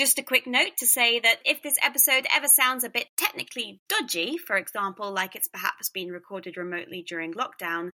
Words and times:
Just 0.00 0.18
a 0.18 0.22
quick 0.22 0.46
note 0.46 0.78
to 0.78 0.86
say 0.86 1.20
that 1.20 1.40
if 1.44 1.62
this 1.62 1.74
episode 1.82 2.26
ever 2.34 2.46
sounds 2.46 2.84
a 2.84 2.88
bit 2.88 3.08
technically 3.18 3.82
dodgy, 3.86 4.38
for 4.38 4.56
example, 4.56 5.12
like 5.12 5.36
it's 5.36 5.48
perhaps 5.48 5.90
been 5.90 6.08
recorded 6.08 6.56
remotely 6.56 7.04
during 7.06 7.34
lockdown, 7.34 7.90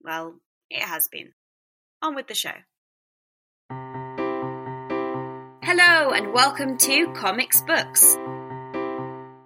well, 0.00 0.36
it 0.70 0.82
has 0.82 1.08
been. 1.10 1.32
On 2.00 2.14
with 2.14 2.28
the 2.28 2.36
show. 2.36 2.52
Hello, 5.64 6.12
and 6.12 6.32
welcome 6.32 6.78
to 6.78 7.12
Comics 7.14 7.62
Books. 7.62 8.16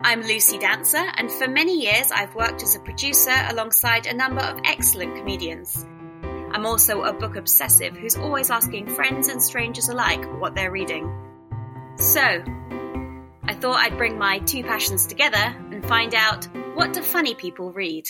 I'm 0.03 0.21
Lucy 0.21 0.59
Dancer, 0.59 1.07
and 1.17 1.33
for 1.33 1.49
many 1.49 1.81
years 1.81 2.11
I've 2.13 2.35
worked 2.35 2.63
as 2.63 2.77
a 2.77 2.81
producer 2.81 3.35
alongside 3.49 4.05
a 4.05 4.13
number 4.13 4.43
of 4.43 4.61
excellent 4.67 5.17
comedians. 5.17 5.87
I'm 6.23 6.67
also 6.67 7.05
a 7.05 7.15
book 7.15 7.37
obsessive 7.37 7.97
who's 7.97 8.17
always 8.17 8.51
asking 8.51 8.89
friends 8.89 9.29
and 9.29 9.43
strangers 9.43 9.89
alike 9.89 10.23
what 10.39 10.55
they're 10.55 10.71
reading. 10.71 11.32
So, 12.03 12.21
I 13.45 13.55
thought 13.55 13.77
I'd 13.77 13.96
bring 13.96 14.19
my 14.19 14.41
two 14.41 14.65
passions 14.65 15.06
together 15.06 15.37
and 15.37 15.87
find 15.87 16.16
out 16.16 16.48
what 16.75 16.92
do 16.92 17.01
funny 17.01 17.37
people 17.37 17.73
read. 17.73 18.06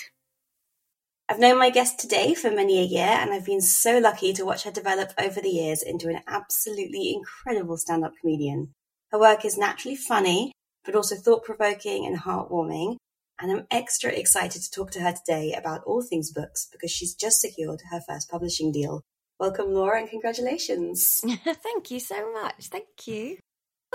I've 1.29 1.39
known 1.39 1.59
my 1.59 1.69
guest 1.69 2.01
today 2.01 2.33
for 2.33 2.51
many 2.51 2.81
a 2.81 2.85
year, 2.85 3.07
and 3.07 3.31
I've 3.35 3.45
been 3.45 3.61
so 3.61 3.99
lucky 3.99 4.33
to 4.33 4.47
watch 4.47 4.63
her 4.65 4.71
develop 4.71 5.11
over 5.19 5.43
the 5.43 5.51
years 5.51 5.83
into 5.83 6.09
an 6.09 6.21
absolutely 6.27 7.13
incredible 7.13 7.77
stand 7.77 8.03
up 8.03 8.15
comedian. 8.19 8.73
Her 9.11 9.21
work 9.21 9.45
is 9.45 9.59
naturally 9.59 9.97
funny, 9.97 10.53
but 10.87 10.97
also 10.97 11.15
thought 11.15 11.45
provoking 11.45 12.07
and 12.07 12.19
heartwarming. 12.19 12.97
And 13.39 13.53
I'm 13.53 13.67
extra 13.71 14.11
excited 14.11 14.63
to 14.63 14.71
talk 14.71 14.91
to 14.93 15.01
her 15.01 15.13
today 15.13 15.53
about 15.53 15.85
all 15.85 16.01
things 16.01 16.33
books 16.33 16.67
because 16.73 16.91
she's 16.91 17.15
just 17.15 17.43
secured 17.43 17.83
her 17.91 18.01
first 18.09 18.31
publishing 18.31 18.73
deal. 18.73 19.03
Welcome, 19.39 19.75
Laura, 19.75 20.01
and 20.01 20.09
congratulations. 20.09 21.21
Thank 21.45 21.91
you 21.91 22.01
so 22.01 22.33
much. 22.33 22.69
Thank 22.69 23.07
you. 23.07 23.37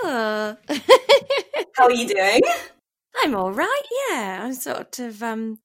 Uh. 0.02 0.54
How 1.76 1.84
are 1.84 1.92
you 1.92 2.08
doing? 2.08 2.40
I'm 3.22 3.34
all 3.34 3.52
right. 3.52 3.82
Yeah, 4.10 4.40
I'm 4.44 4.54
sort 4.54 4.98
of 4.98 5.22
um. 5.22 5.58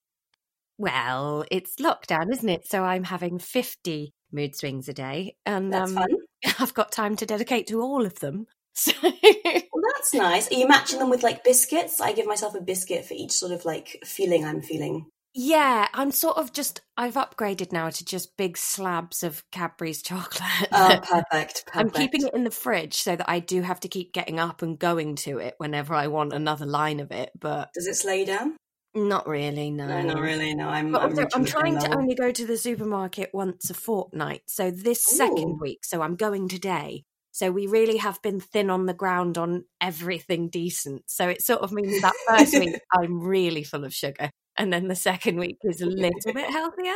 Well, 0.78 1.45
it's 1.52 1.76
lockdown, 1.76 2.31
isn't 2.31 2.50
it? 2.50 2.67
So 2.67 2.84
I'm 2.84 3.04
having 3.04 3.39
fifty 3.39 4.14
mood 4.31 4.56
swings 4.56 4.89
a 4.89 4.94
day, 4.94 5.36
and 5.45 5.72
That's 5.72 5.92
um, 5.92 5.98
fun. 5.98 6.09
I've 6.59 6.73
got 6.73 6.92
time 6.92 7.16
to 7.17 7.26
dedicate 7.26 7.67
to 7.67 7.81
all 7.81 8.06
of 8.06 8.20
them. 8.20 8.48
So 8.76 8.92
Well, 9.04 9.84
that's 9.94 10.16
nice. 10.16 10.50
Are 10.50 10.56
you 10.56 10.67
matching 10.67 10.98
them 10.98 11.11
with 11.11 11.22
like 11.22 11.44
biscuits? 11.44 12.02
I 12.02 12.11
give 12.11 12.26
myself 12.26 12.56
a 12.56 12.61
biscuit 12.61 13.06
for 13.06 13.14
each 13.14 13.34
sort 13.34 13.52
of 13.52 13.66
like 13.66 14.00
feeling 14.04 14.44
I'm 14.44 14.64
feeling. 14.64 15.06
Yeah, 15.34 15.88
I'm 15.94 16.12
sort 16.12 16.38
of 16.38 16.53
just. 16.53 16.81
I've 16.95 17.16
upgraded 17.16 17.72
now 17.72 17.89
to 17.89 18.06
just 18.06 18.38
big 18.38 18.56
slabs 18.58 19.23
of 19.23 19.44
Cadbury's 19.52 20.03
chocolate. 20.03 20.70
Oh, 20.72 21.00
perfect. 21.02 21.23
perfect. 21.31 21.66
I'm 21.73 21.89
keeping 21.89 22.26
it 22.28 22.34
in 22.34 22.44
the 22.44 22.52
fridge 22.52 22.95
so 23.02 23.16
that 23.16 23.30
I 23.30 23.39
do 23.39 23.61
have 23.61 23.80
to 23.81 23.88
keep 23.88 24.14
getting 24.14 24.39
up 24.39 24.61
and 24.61 24.78
going 24.78 25.16
to 25.17 25.39
it 25.39 25.56
whenever 25.58 25.95
I 25.95 26.08
want 26.08 26.34
another 26.34 26.67
line 26.67 27.00
of 27.00 27.11
it, 27.11 27.31
but 27.39 27.70
Does 27.73 27.88
it 27.88 27.95
slow 27.95 28.14
you 28.14 28.26
down? 28.26 28.58
not 28.95 29.28
really. 29.28 29.72
No, 29.72 29.88
No, 29.88 30.02
not 30.02 30.22
really. 30.22 30.54
No, 30.54 30.70
I'm. 30.70 30.92
But 30.92 31.02
I'm, 31.02 31.09
also, 31.17 31.28
I'm 31.34 31.45
trying 31.45 31.80
to 31.80 31.98
only 31.98 32.16
go 32.16 32.31
to 32.31 32.45
the 32.45 32.58
supermarket 32.58 33.31
once 33.34 33.70
a 33.70 33.73
fortnight. 33.73 34.42
So 34.48 34.72
this 34.72 35.04
second 35.04 35.59
week, 35.59 35.84
so 35.84 36.02
I'm 36.02 36.16
going 36.16 36.48
today. 36.48 37.06
So 37.31 37.52
we 37.52 37.66
really 37.66 37.98
have 37.98 38.22
been 38.22 38.39
thin 38.39 38.70
on 38.70 38.86
the 38.86 38.94
ground 38.94 39.39
on 39.39 39.66
everything 39.81 40.50
decent. 40.50 41.02
So 41.08 41.28
it 41.28 41.42
sort 41.42 41.61
of 41.61 41.72
means 41.72 42.00
that 42.04 42.14
first 42.28 42.54
week 42.54 42.80
I'm 42.94 43.22
really 43.22 43.64
full 43.64 43.86
of 43.86 43.94
sugar, 43.94 44.30
and 44.58 44.72
then 44.72 44.88
the 44.88 44.96
second 44.96 45.38
week 45.38 45.58
is 45.64 45.82
a 45.82 45.86
little 45.86 46.34
bit 46.34 46.50
healthier. 46.50 46.94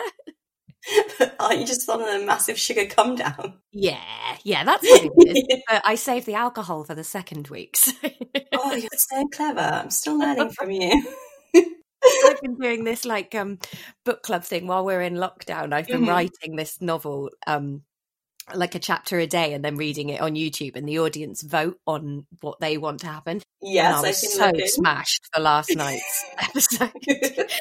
Are 1.39 1.53
you 1.53 1.65
just 1.65 1.89
on 1.89 2.01
a 2.01 2.25
massive 2.25 2.57
sugar 2.57 2.85
come 2.85 3.15
down? 3.15 3.55
Yeah, 3.71 3.97
yeah, 4.43 4.63
that's 4.63 4.83
what 4.87 5.03
it 5.03 5.11
is. 5.27 5.61
But 5.69 5.81
I 5.85 5.95
saved 5.95 6.25
the 6.25 6.35
alcohol 6.35 6.83
for 6.83 6.95
the 6.95 7.03
second 7.03 7.47
week. 7.49 7.75
So 7.75 7.91
oh, 8.53 8.73
you're 8.75 8.89
so 8.93 9.27
clever. 9.33 9.59
I'm 9.59 9.89
still 9.89 10.17
learning 10.19 10.51
from 10.51 10.71
you. 10.71 11.03
I've 11.55 12.41
been 12.41 12.55
doing 12.55 12.83
this 12.83 13.05
like 13.05 13.35
um 13.35 13.59
book 14.05 14.23
club 14.23 14.43
thing 14.43 14.67
while 14.67 14.85
we're 14.85 15.01
in 15.01 15.15
lockdown. 15.15 15.73
I've 15.73 15.87
been 15.87 16.01
Mhm. 16.01 16.07
writing 16.07 16.55
this 16.55 16.79
novel 16.81 17.31
um 17.47 17.83
like 18.55 18.75
a 18.75 18.79
chapter 18.79 19.19
a 19.19 19.27
day 19.27 19.53
and 19.53 19.63
then 19.63 19.75
reading 19.75 20.09
it 20.09 20.21
on 20.21 20.35
YouTube 20.35 20.75
and 20.75 20.87
the 20.87 20.99
audience 20.99 21.41
vote 21.41 21.79
on 21.85 22.25
what 22.41 22.59
they 22.59 22.77
want 22.77 23.01
to 23.01 23.07
happen. 23.07 23.41
Yes, 23.61 23.97
and 23.97 24.05
I 24.05 24.09
was 24.09 24.17
seen 24.17 24.29
so 24.31 24.51
smashed 24.65 25.27
for 25.33 25.41
last 25.41 25.75
night's 25.75 26.25
episode. 26.37 26.91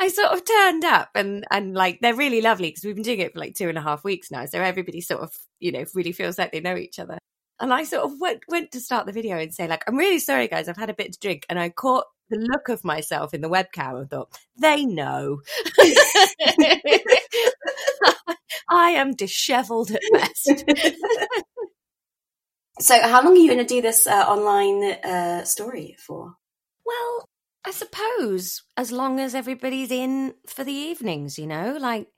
I 0.00 0.08
sort 0.08 0.32
of 0.32 0.44
turned 0.44 0.84
up 0.84 1.10
and 1.14 1.44
and 1.50 1.74
like 1.74 1.98
they're 2.00 2.14
really 2.14 2.40
lovely 2.40 2.68
because 2.68 2.84
we've 2.84 2.94
been 2.94 3.04
doing 3.04 3.20
it 3.20 3.32
for 3.32 3.40
like 3.40 3.54
two 3.54 3.68
and 3.68 3.78
a 3.78 3.82
half 3.82 4.04
weeks 4.04 4.30
now. 4.30 4.46
So 4.46 4.60
everybody 4.60 5.00
sort 5.00 5.22
of, 5.22 5.32
you 5.58 5.72
know, 5.72 5.84
really 5.94 6.12
feels 6.12 6.38
like 6.38 6.52
they 6.52 6.60
know 6.60 6.76
each 6.76 6.98
other. 6.98 7.18
And 7.60 7.72
I 7.72 7.84
sort 7.84 8.04
of 8.04 8.20
went 8.20 8.42
went 8.48 8.72
to 8.72 8.80
start 8.80 9.06
the 9.06 9.12
video 9.12 9.38
and 9.38 9.52
say, 9.52 9.68
like, 9.68 9.84
I'm 9.86 9.96
really 9.96 10.18
sorry 10.18 10.48
guys, 10.48 10.68
I've 10.68 10.76
had 10.76 10.90
a 10.90 10.94
bit 10.94 11.12
to 11.12 11.18
drink. 11.18 11.46
And 11.48 11.58
I 11.58 11.70
caught 11.70 12.04
the 12.30 12.38
look 12.38 12.68
of 12.68 12.84
myself 12.84 13.34
in 13.34 13.40
the 13.40 13.48
webcam 13.48 14.00
and 14.00 14.10
thought, 14.10 14.38
they 14.58 14.84
know. 14.84 15.40
I 18.70 18.90
am 18.90 19.14
dishevelled 19.14 19.90
at 19.90 20.02
best. 20.12 20.64
so, 22.80 23.00
how 23.00 23.24
long 23.24 23.32
are 23.32 23.40
you 23.40 23.48
going 23.48 23.58
to 23.58 23.64
do 23.64 23.80
this 23.80 24.06
uh, 24.06 24.26
online 24.28 24.92
uh, 25.02 25.44
story 25.44 25.96
for? 25.98 26.34
Well, 26.84 27.28
I 27.64 27.70
suppose 27.70 28.62
as 28.76 28.92
long 28.92 29.20
as 29.20 29.34
everybody's 29.34 29.90
in 29.90 30.34
for 30.46 30.64
the 30.64 30.72
evenings, 30.72 31.38
you 31.38 31.46
know, 31.46 31.78
like 31.80 32.08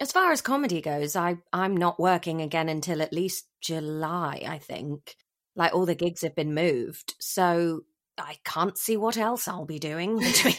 as 0.00 0.12
far 0.12 0.32
as 0.32 0.40
comedy 0.40 0.80
goes, 0.80 1.16
I 1.16 1.36
I'm 1.52 1.76
not 1.76 2.00
working 2.00 2.40
again 2.40 2.68
until 2.68 3.02
at 3.02 3.12
least 3.12 3.46
July, 3.60 4.42
I 4.46 4.58
think. 4.58 5.16
Like 5.54 5.74
all 5.74 5.86
the 5.86 5.94
gigs 5.94 6.22
have 6.22 6.34
been 6.34 6.54
moved, 6.54 7.14
so 7.20 7.82
I 8.18 8.36
can't 8.44 8.78
see 8.78 8.96
what 8.96 9.16
else 9.16 9.48
I'll 9.48 9.66
be 9.66 9.78
doing 9.78 10.18
between 10.20 10.54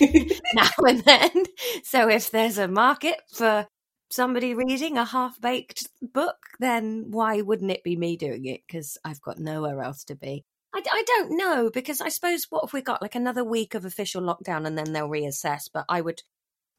now 0.54 0.70
and 0.86 1.00
then. 1.04 1.44
So 1.82 2.08
if 2.08 2.30
there's 2.30 2.58
a 2.58 2.68
market 2.68 3.20
for 3.32 3.66
somebody 4.10 4.54
reading 4.54 4.96
a 4.96 5.04
half-baked 5.04 5.88
book, 6.00 6.36
then 6.60 7.06
why 7.10 7.40
wouldn't 7.40 7.70
it 7.70 7.84
be 7.84 7.96
me 7.96 8.16
doing 8.16 8.46
it? 8.46 8.62
Because 8.66 8.98
I've 9.04 9.20
got 9.20 9.38
nowhere 9.38 9.82
else 9.82 10.04
to 10.04 10.14
be. 10.14 10.44
I, 10.74 10.82
I 10.90 11.02
don't 11.06 11.36
know 11.36 11.70
because 11.72 12.00
I 12.00 12.08
suppose 12.08 12.46
what 12.50 12.64
if 12.64 12.72
we 12.72 12.82
got 12.82 13.02
like 13.02 13.14
another 13.14 13.44
week 13.44 13.74
of 13.74 13.84
official 13.84 14.22
lockdown 14.22 14.66
and 14.66 14.76
then 14.76 14.92
they'll 14.92 15.08
reassess? 15.08 15.68
But 15.72 15.86
I 15.88 16.00
would, 16.00 16.22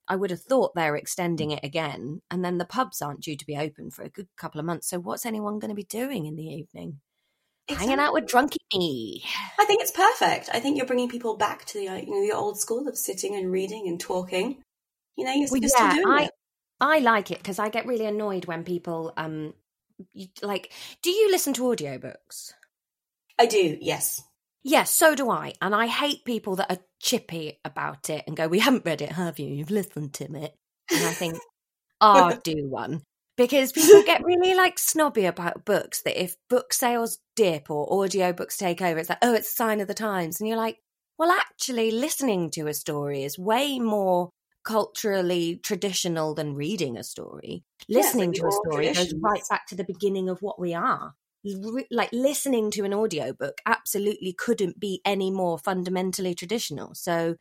I 0.10 0.16
would 0.16 0.32
have 0.32 0.42
thought 0.42 0.74
they're 0.76 0.96
extending 0.96 1.52
it 1.52 1.64
again, 1.64 2.22
and 2.32 2.44
then 2.44 2.58
the 2.58 2.66
pubs 2.66 3.02
aren't 3.02 3.22
due 3.22 3.38
to 3.38 3.46
be 3.46 3.58
open 3.58 3.92
for 3.92 4.04
a 4.04 4.10
good 4.10 4.28
couple 4.38 4.60
of 4.60 4.66
months. 4.66 4.90
So 4.90 5.00
what's 5.00 5.26
anyone 5.26 5.60
going 5.60 5.70
to 5.70 5.76
be 5.76 5.84
doing 5.84 6.26
in 6.26 6.36
the 6.36 6.48
evening? 6.48 7.00
Hanging 7.70 8.00
out 8.00 8.14
with 8.14 8.26
drunky 8.26 8.58
me. 8.76 9.24
I 9.60 9.66
think 9.66 9.82
it's 9.82 9.92
perfect. 9.92 10.50
I 10.54 10.60
think 10.60 10.78
you're 10.78 10.86
bringing 10.88 11.10
people 11.10 11.36
back 11.38 11.66
to 11.66 11.74
the 11.78 11.84
you 11.84 12.10
know 12.10 12.22
the 12.22 12.32
old 12.36 12.60
school 12.60 12.88
of 12.88 12.98
sitting 12.98 13.36
and 13.36 13.52
reading 13.52 13.88
and 13.88 14.00
talking. 14.00 14.62
You 15.18 15.26
know, 15.26 15.34
you're, 15.34 15.50
Well, 15.50 15.60
you're 15.62 15.70
yeah, 15.78 15.92
still 15.92 16.04
doing 16.04 16.20
I 16.20 16.24
it. 16.26 16.32
I 16.80 17.00
like 17.00 17.32
it 17.32 17.40
because 17.40 17.60
I 17.60 17.70
get 17.70 17.86
really 17.86 18.06
annoyed 18.06 18.46
when 18.46 18.64
people 18.64 19.14
um 19.18 19.54
you, 20.14 20.28
like. 20.42 20.72
Do 21.02 21.12
you 21.12 21.30
listen 21.32 21.54
to 21.54 21.64
audiobooks? 21.64 22.54
I 23.40 23.48
do. 23.48 23.78
Yes. 23.82 24.22
Yes, 24.64 24.94
so 24.94 25.16
do 25.16 25.30
I. 25.30 25.54
And 25.62 25.74
I 25.74 25.88
hate 25.88 26.26
people 26.26 26.58
that 26.58 26.72
are 26.72 26.84
chippy 27.00 27.60
about 27.64 28.10
it 28.10 28.24
and 28.28 28.36
go, 28.36 28.48
We 28.48 28.60
haven't 28.60 28.86
read 28.86 29.02
it, 29.02 29.12
have 29.12 29.40
you? 29.40 29.48
You've 29.48 29.72
listened 29.72 30.14
to 30.16 30.26
it. 30.26 30.56
And 30.92 31.06
I 31.06 31.14
think, 31.14 31.36
Oh, 32.02 32.38
do 32.44 32.68
one. 32.68 33.02
Because 33.38 33.72
people 33.72 34.04
get 34.04 34.24
really 34.24 34.54
like 34.54 34.78
snobby 34.78 35.26
about 35.26 35.64
books 35.64 36.02
that 36.04 36.22
if 36.22 36.36
book 36.50 36.74
sales 36.74 37.20
dip 37.38 37.70
or 37.70 37.88
audiobooks 37.88 38.58
take 38.58 38.82
over, 38.82 39.00
it's 39.00 39.10
like, 39.10 39.20
oh, 39.22 39.34
it's 39.34 39.50
a 39.50 39.54
sign 39.54 39.80
of 39.80 39.88
the 39.88 39.94
times. 39.94 40.40
And 40.40 40.48
you're 40.50 40.58
like, 40.58 40.78
well, 41.18 41.32
actually, 41.32 41.92
listening 41.92 42.52
to 42.52 42.68
a 42.68 42.74
story 42.74 43.24
is 43.24 43.40
way 43.40 43.80
more 43.80 44.30
culturally 44.66 45.60
traditional 45.64 46.34
than 46.34 46.54
reading 46.54 46.98
a 46.98 47.04
story. 47.04 47.64
Listening 47.88 48.32
with 48.32 48.42
to 48.42 48.48
a 48.48 48.52
story 48.52 48.88
goes 48.88 49.14
right 49.22 49.44
back 49.50 49.68
to 49.68 49.76
the 49.76 49.86
beginning 49.86 50.28
of 50.28 50.42
what 50.42 50.60
we 50.60 50.74
are 50.74 51.14
re- 51.14 51.29
like 51.44 52.10
listening 52.12 52.70
to 52.72 52.84
an 52.84 52.94
audiobook 52.94 53.62
absolutely 53.66 54.34
couldn't 54.34 54.80
be 54.80 55.02
any 55.06 55.32
more 55.32 55.58
fundamentally 55.58 56.36
traditional 56.36 56.94
so 56.94 57.36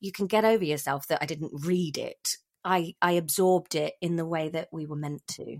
you 0.00 0.12
can 0.12 0.26
get 0.26 0.44
over 0.44 0.64
yourself 0.64 1.06
that 1.06 1.22
i 1.22 1.26
didn't 1.26 1.52
read 1.64 1.96
it 1.96 2.36
i 2.64 2.94
i 3.00 3.12
absorbed 3.12 3.74
it 3.74 3.94
in 4.00 4.16
the 4.16 4.26
way 4.26 4.48
that 4.48 4.68
we 4.72 4.86
were 4.86 4.96
meant 4.96 5.22
to 5.28 5.58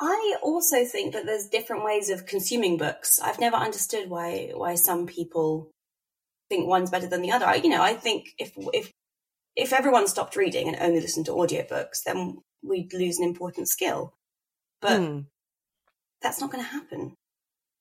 I 0.00 0.36
also 0.42 0.84
think 0.84 1.12
that 1.12 1.24
there's 1.24 1.48
different 1.48 1.84
ways 1.84 2.10
of 2.10 2.26
consuming 2.26 2.76
books. 2.78 3.20
I've 3.20 3.38
never 3.40 3.56
understood 3.56 4.10
why 4.10 4.50
why 4.54 4.74
some 4.74 5.06
people 5.06 5.70
think 6.50 6.68
one's 6.68 6.90
better 6.90 7.08
than 7.08 7.22
the 7.22 7.32
other. 7.32 7.46
I, 7.46 7.56
you 7.56 7.70
know, 7.70 7.82
I 7.82 7.94
think 7.94 8.30
if 8.38 8.52
if 8.72 8.92
if 9.56 9.72
everyone 9.72 10.08
stopped 10.08 10.36
reading 10.36 10.68
and 10.68 10.76
only 10.80 11.00
listened 11.00 11.26
to 11.26 11.32
audiobooks, 11.32 12.04
then 12.04 12.38
we'd 12.62 12.92
lose 12.94 13.18
an 13.18 13.24
important 13.24 13.68
skill. 13.68 14.14
But 14.80 14.98
Hmm. 14.98 15.20
That's 16.24 16.40
not 16.40 16.50
going 16.50 16.64
to 16.64 16.68
happen. 16.70 17.14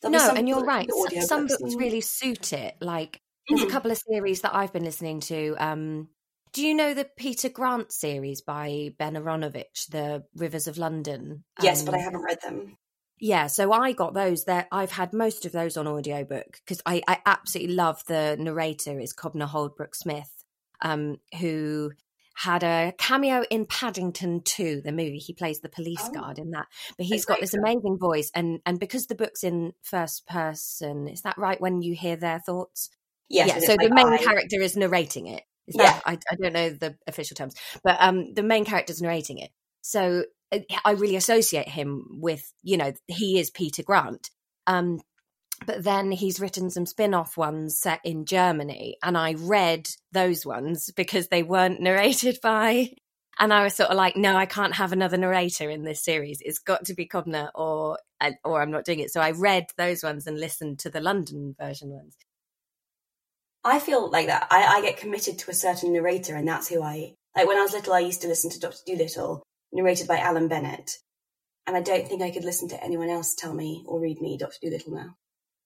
There'll 0.01 0.11
no 0.11 0.33
and 0.35 0.47
you're 0.49 0.63
right 0.65 0.91
some 1.21 1.47
books 1.47 1.75
really 1.75 2.01
suit 2.01 2.53
it 2.53 2.75
like 2.81 3.21
there's 3.49 3.63
a 3.63 3.65
Mhm. 3.65 3.71
couple 3.71 3.89
of 3.91 3.97
series 3.97 4.41
that 4.41 4.53
i've 4.53 4.73
been 4.73 4.83
listening 4.83 5.21
to 5.21 5.55
um 5.59 6.09
do 6.51 6.61
you 6.61 6.75
know 6.75 6.93
the 6.93 7.05
peter 7.17 7.47
grant 7.47 7.89
series 7.93 8.41
by 8.41 8.93
ben 8.99 9.15
Aaronovitch 9.15 9.87
the 9.91 10.25
rivers 10.35 10.67
of 10.67 10.77
london 10.77 11.45
Yes, 11.61 11.83
but 11.85 11.93
I 11.95 11.99
Um, 11.99 12.03
haven't 12.03 12.21
read 12.21 12.41
them. 12.41 12.77
yeah, 13.19 13.47
so 13.47 13.71
I 13.71 13.93
got 13.93 14.13
those 14.13 14.43
there. 14.43 14.67
I've 14.71 14.91
had 14.91 15.13
most 15.13 15.45
of 15.45 15.53
those 15.53 15.77
on 15.77 15.87
audiobook 15.87 16.59
because 16.65 16.81
I, 16.85 17.01
I 17.07 17.19
absolutely 17.25 17.75
love 17.75 18.03
the 18.05 18.35
narrator 18.37 18.99
is 18.99 19.13
Kobna 19.13 19.47
Holdbrook 19.47 19.95
Smith, 19.95 20.43
um, 20.81 21.17
who 21.39 21.91
had 22.33 22.63
a 22.63 22.93
cameo 22.97 23.43
in 23.49 23.65
Paddington 23.65 24.41
2, 24.43 24.81
the 24.83 24.91
movie. 24.91 25.19
He 25.19 25.33
plays 25.33 25.61
the 25.61 25.69
police 25.69 26.01
oh. 26.03 26.11
guard 26.11 26.39
in 26.39 26.51
that. 26.51 26.67
But 26.97 27.05
he's 27.05 27.25
got 27.25 27.39
this 27.39 27.53
amazing 27.53 27.97
voice 27.99 28.31
and 28.33 28.59
and 28.65 28.79
because 28.79 29.07
the 29.07 29.15
book's 29.15 29.43
in 29.43 29.73
first 29.81 30.27
person, 30.27 31.07
is 31.07 31.21
that 31.21 31.37
right 31.37 31.61
when 31.61 31.81
you 31.81 31.95
hear 31.95 32.15
their 32.15 32.39
thoughts? 32.39 32.89
Yes, 33.29 33.49
yeah. 33.49 33.59
So 33.59 33.77
the 33.77 33.93
main 33.93 34.07
I... 34.07 34.17
character 34.17 34.61
is 34.61 34.75
narrating 34.75 35.27
it. 35.27 35.43
Is 35.67 35.75
yeah. 35.77 35.93
That, 35.93 36.03
I, 36.05 36.17
I 36.31 36.35
don't 36.35 36.53
know 36.53 36.69
the 36.71 36.97
official 37.07 37.35
terms, 37.35 37.55
but 37.83 37.97
um, 37.99 38.33
the 38.33 38.43
main 38.43 38.65
character's 38.65 39.01
narrating 39.01 39.37
it. 39.37 39.51
So 39.81 40.25
uh, 40.51 40.59
I 40.83 40.91
really 40.91 41.15
associate 41.15 41.69
him 41.69 42.19
with, 42.21 42.51
you 42.63 42.77
know, 42.77 42.93
he 43.07 43.39
is 43.39 43.49
Peter 43.49 43.83
Grant. 43.83 44.29
Um, 44.67 44.99
but 45.65 45.83
then 45.83 46.11
he's 46.11 46.39
written 46.39 46.69
some 46.69 46.85
spin-off 46.85 47.37
ones 47.37 47.79
set 47.79 47.99
in 48.03 48.25
Germany, 48.25 48.97
and 49.03 49.17
I 49.17 49.33
read 49.33 49.89
those 50.11 50.45
ones 50.45 50.91
because 50.95 51.27
they 51.27 51.43
weren't 51.43 51.81
narrated 51.81 52.39
by. 52.41 52.93
And 53.39 53.51
I 53.51 53.63
was 53.63 53.73
sort 53.73 53.89
of 53.89 53.97
like, 53.97 54.15
no, 54.15 54.35
I 54.35 54.45
can't 54.45 54.75
have 54.75 54.91
another 54.91 55.17
narrator 55.17 55.67
in 55.69 55.83
this 55.83 56.03
series. 56.03 56.37
It's 56.41 56.59
got 56.59 56.85
to 56.85 56.93
be 56.93 57.07
Kobna, 57.07 57.49
or 57.55 57.97
uh, 58.21 58.31
or 58.43 58.61
I'm 58.61 58.69
not 58.69 58.85
doing 58.85 58.99
it. 58.99 59.11
So 59.11 59.21
I 59.21 59.31
read 59.31 59.65
those 59.75 60.03
ones 60.03 60.27
and 60.27 60.39
listened 60.39 60.79
to 60.79 60.91
the 60.91 61.01
London 61.01 61.55
version 61.59 61.89
ones. 61.89 62.15
I 63.63 63.79
feel 63.79 64.09
like 64.11 64.27
that. 64.27 64.47
I, 64.51 64.65
I 64.65 64.81
get 64.81 64.97
committed 64.97 65.39
to 65.39 65.51
a 65.51 65.55
certain 65.55 65.93
narrator, 65.93 66.35
and 66.35 66.47
that's 66.47 66.69
who 66.69 66.83
I 66.83 67.15
like. 67.35 67.47
When 67.47 67.57
I 67.57 67.63
was 67.63 67.73
little, 67.73 67.93
I 67.93 67.99
used 67.99 68.21
to 68.21 68.27
listen 68.27 68.51
to 68.51 68.59
Doctor 68.59 68.81
Dolittle, 68.85 69.41
narrated 69.71 70.07
by 70.07 70.17
Alan 70.17 70.47
Bennett. 70.47 70.91
And 71.65 71.77
I 71.77 71.81
don't 71.81 72.07
think 72.07 72.21
I 72.21 72.31
could 72.31 72.43
listen 72.43 72.67
to 72.69 72.83
anyone 72.83 73.09
else 73.09 73.35
tell 73.35 73.53
me 73.53 73.83
or 73.87 73.99
read 73.99 74.21
me 74.21 74.37
Doctor 74.37 74.57
Dolittle 74.61 74.93
now. 74.93 75.15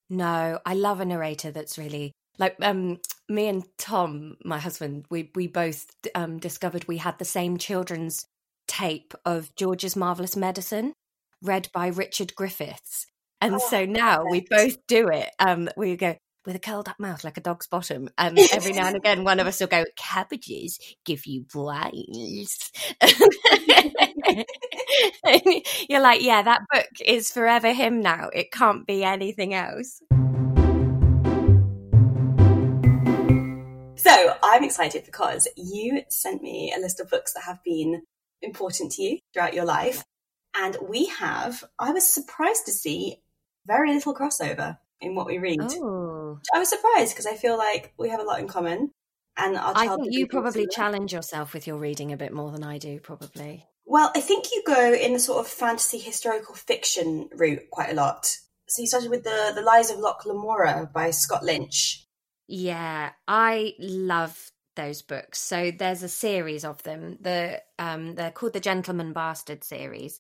No, 0.10 0.60
I 0.66 0.74
love 0.74 1.00
a 1.00 1.06
narrator 1.06 1.52
that's 1.52 1.78
really 1.78 2.14
like 2.40 2.56
um 2.62 3.00
me 3.30 3.48
and 3.48 3.64
Tom, 3.78 4.38
my 4.44 4.60
husband, 4.60 5.06
we 5.10 5.32
we 5.36 5.48
both 5.48 5.86
um 6.16 6.38
discovered 6.40 6.88
we 6.88 6.98
had 6.98 7.18
the 7.20 7.26
same 7.26 7.58
children's 7.58 8.26
tape 8.68 9.14
of 9.26 9.54
George's 9.56 9.96
Marvelous 9.96 10.36
Medicine 10.36 10.94
read 11.42 11.70
by 11.74 11.88
Richard 11.88 12.36
Griffiths. 12.36 13.06
And 13.42 13.56
oh, 13.56 13.58
so 13.70 13.86
now 13.86 14.24
perfect. 14.24 14.32
we 14.32 14.58
both 14.58 14.88
do 14.88 15.08
it. 15.10 15.30
Um 15.40 15.70
we 15.78 15.96
go 15.96 16.16
with 16.48 16.56
a 16.56 16.60
curled 16.60 16.88
up 16.88 16.98
mouth 16.98 17.24
like 17.26 17.38
a 17.38 17.42
dog's 17.42 17.68
bottom. 17.68 18.10
And 18.18 18.40
every 18.54 18.72
now 18.72 18.88
and 18.88 18.96
again, 18.96 19.26
one 19.26 19.42
of 19.42 19.48
us 19.48 19.60
will 19.60 19.68
go, 19.68 19.84
Cabbages 19.98 20.80
give 21.06 21.26
you 21.28 21.44
brains. 21.44 22.72
You're 25.90 26.02
like, 26.02 26.24
yeah, 26.24 26.42
that 26.42 26.62
book 26.72 26.88
is 27.06 27.30
forever 27.30 27.74
him 27.74 28.02
now. 28.02 28.30
It 28.34 28.52
can't 28.52 28.88
be 28.88 29.04
anything 29.04 29.54
else. 29.54 30.02
So 33.98 34.36
I'm 34.42 34.64
excited 34.64 35.04
because 35.06 35.50
you 35.58 36.04
sent 36.08 36.42
me 36.42 36.74
a 36.76 36.80
list 36.80 37.02
of 37.02 37.10
books 37.10 37.34
that 37.34 37.44
have 37.44 37.62
been 37.66 38.04
important 38.42 38.94
to 38.94 39.02
you 39.04 39.20
throughout 39.34 39.54
your 39.54 39.66
life. 39.66 40.06
And 40.56 40.78
we 40.82 41.08
have, 41.08 41.66
I 41.78 41.92
was 41.92 42.08
surprised 42.08 42.66
to 42.68 42.72
see 42.72 43.18
very 43.66 43.94
little 43.94 44.16
crossover 44.16 44.78
in 45.02 45.16
what 45.16 45.28
we 45.28 45.38
read. 45.40 45.60
Oh. 45.62 46.07
I 46.54 46.60
was 46.60 46.70
surprised 46.70 47.14
because 47.14 47.26
I 47.26 47.36
feel 47.36 47.58
like 47.58 47.94
we 47.98 48.10
have 48.10 48.20
a 48.20 48.24
lot 48.24 48.40
in 48.40 48.48
common. 48.48 48.92
And 49.38 49.56
I 49.56 49.88
think 49.96 50.08
you 50.10 50.26
probably 50.26 50.68
challenge 50.68 51.14
yourself 51.14 51.54
with 51.54 51.68
your 51.68 51.78
reading 51.78 52.12
a 52.12 52.18
bit 52.18 52.34
more 52.34 52.52
than 52.52 52.64
I 52.64 52.80
do, 52.80 53.00
probably. 53.00 53.66
Well, 53.86 54.12
I 54.16 54.20
think 54.20 54.48
you 54.52 54.64
go 54.66 54.94
in 54.94 55.14
the 55.14 55.20
sort 55.20 55.40
of 55.40 55.48
fantasy 55.48 56.00
historical 56.00 56.56
fiction 56.56 57.30
route 57.34 57.70
quite 57.72 57.92
a 57.92 57.96
lot. 57.96 58.26
So 58.68 58.82
you 58.82 58.88
started 58.88 59.12
with 59.12 59.24
the 59.24 59.54
the 59.56 59.62
Lies 59.62 59.92
of 59.92 60.00
Locke 60.00 60.26
Lamora 60.26 60.90
by 60.92 61.12
Scott 61.12 61.44
Lynch. 61.44 62.04
Yeah, 62.48 63.12
I 63.28 63.76
love 63.80 64.52
those 64.76 65.02
books. 65.04 65.40
So 65.40 65.72
there's 65.72 66.04
a 66.04 66.10
series 66.10 66.66
of 66.66 66.82
them. 66.84 67.18
The 67.22 67.62
um 67.78 68.16
they're 68.16 68.32
called 68.32 68.54
the 68.54 68.60
Gentleman 68.60 69.14
Bastard 69.14 69.64
series. 69.64 70.20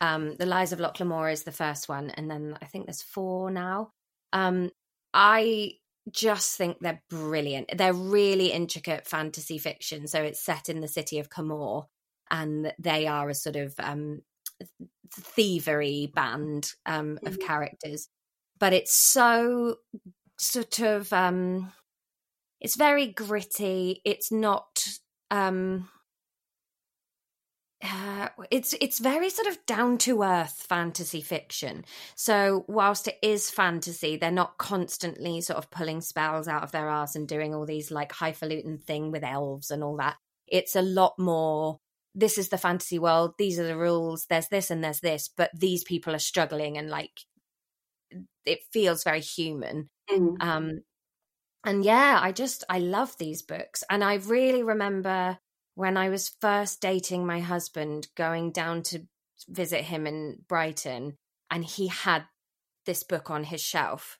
Um, 0.00 0.34
the 0.36 0.46
Lies 0.46 0.72
of 0.72 0.80
Locke 0.80 1.00
Lamora 1.00 1.32
is 1.32 1.44
the 1.44 1.52
first 1.52 1.88
one, 1.88 2.10
and 2.10 2.30
then 2.30 2.58
I 2.60 2.66
think 2.66 2.86
there's 2.86 3.02
four 3.02 3.50
now. 3.50 3.92
Um, 4.32 4.70
I 5.16 5.72
just 6.12 6.58
think 6.58 6.76
they're 6.78 7.02
brilliant. 7.08 7.70
They're 7.76 7.94
really 7.94 8.52
intricate 8.52 9.06
fantasy 9.06 9.56
fiction. 9.56 10.06
So 10.06 10.22
it's 10.22 10.44
set 10.44 10.68
in 10.68 10.80
the 10.80 10.88
city 10.88 11.18
of 11.18 11.30
Camorr, 11.30 11.86
and 12.30 12.72
they 12.78 13.06
are 13.06 13.30
a 13.30 13.34
sort 13.34 13.56
of 13.56 13.74
um, 13.78 14.20
thievery 15.10 16.12
band 16.14 16.70
um, 16.84 17.18
of 17.24 17.38
mm-hmm. 17.38 17.46
characters. 17.46 18.08
But 18.58 18.74
it's 18.74 18.94
so 18.94 19.76
sort 20.38 20.80
of 20.80 21.10
um, 21.14 21.72
it's 22.60 22.76
very 22.76 23.06
gritty. 23.06 24.02
It's 24.04 24.30
not 24.30 24.84
um, 25.30 25.88
uh, 27.92 28.28
it's 28.50 28.74
it's 28.80 28.98
very 28.98 29.30
sort 29.30 29.48
of 29.48 29.64
down 29.66 29.98
to 29.98 30.22
earth 30.22 30.64
fantasy 30.68 31.20
fiction. 31.20 31.84
So 32.14 32.64
whilst 32.68 33.08
it 33.08 33.18
is 33.22 33.50
fantasy, 33.50 34.16
they're 34.16 34.30
not 34.30 34.58
constantly 34.58 35.40
sort 35.40 35.58
of 35.58 35.70
pulling 35.70 36.00
spells 36.00 36.48
out 36.48 36.62
of 36.62 36.72
their 36.72 36.88
ass 36.88 37.16
and 37.16 37.28
doing 37.28 37.54
all 37.54 37.66
these 37.66 37.90
like 37.90 38.12
highfalutin 38.12 38.78
thing 38.78 39.10
with 39.10 39.24
elves 39.24 39.70
and 39.70 39.82
all 39.82 39.96
that. 39.96 40.16
It's 40.46 40.76
a 40.76 40.82
lot 40.82 41.14
more. 41.18 41.78
This 42.14 42.38
is 42.38 42.48
the 42.48 42.58
fantasy 42.58 42.98
world. 42.98 43.34
These 43.38 43.58
are 43.58 43.66
the 43.66 43.76
rules. 43.76 44.26
There's 44.28 44.48
this 44.48 44.70
and 44.70 44.82
there's 44.82 45.00
this, 45.00 45.28
but 45.36 45.50
these 45.54 45.84
people 45.84 46.14
are 46.14 46.20
struggling 46.20 46.78
and 46.78 46.88
like 46.88 47.20
it 48.44 48.60
feels 48.72 49.04
very 49.04 49.20
human. 49.20 49.90
Mm. 50.10 50.36
Um, 50.40 50.82
and 51.64 51.84
yeah, 51.84 52.18
I 52.22 52.32
just 52.32 52.64
I 52.68 52.78
love 52.78 53.16
these 53.18 53.42
books, 53.42 53.82
and 53.90 54.04
I 54.04 54.14
really 54.14 54.62
remember 54.62 55.38
when 55.76 55.98
I 55.98 56.08
was 56.08 56.34
first 56.40 56.80
dating 56.80 57.26
my 57.26 57.40
husband, 57.40 58.08
going 58.16 58.50
down 58.50 58.82
to 58.84 59.06
visit 59.46 59.82
him 59.82 60.06
in 60.06 60.38
Brighton, 60.48 61.18
and 61.50 61.64
he 61.64 61.86
had 61.88 62.24
this 62.86 63.04
book 63.04 63.30
on 63.30 63.44
his 63.44 63.60
shelf, 63.60 64.18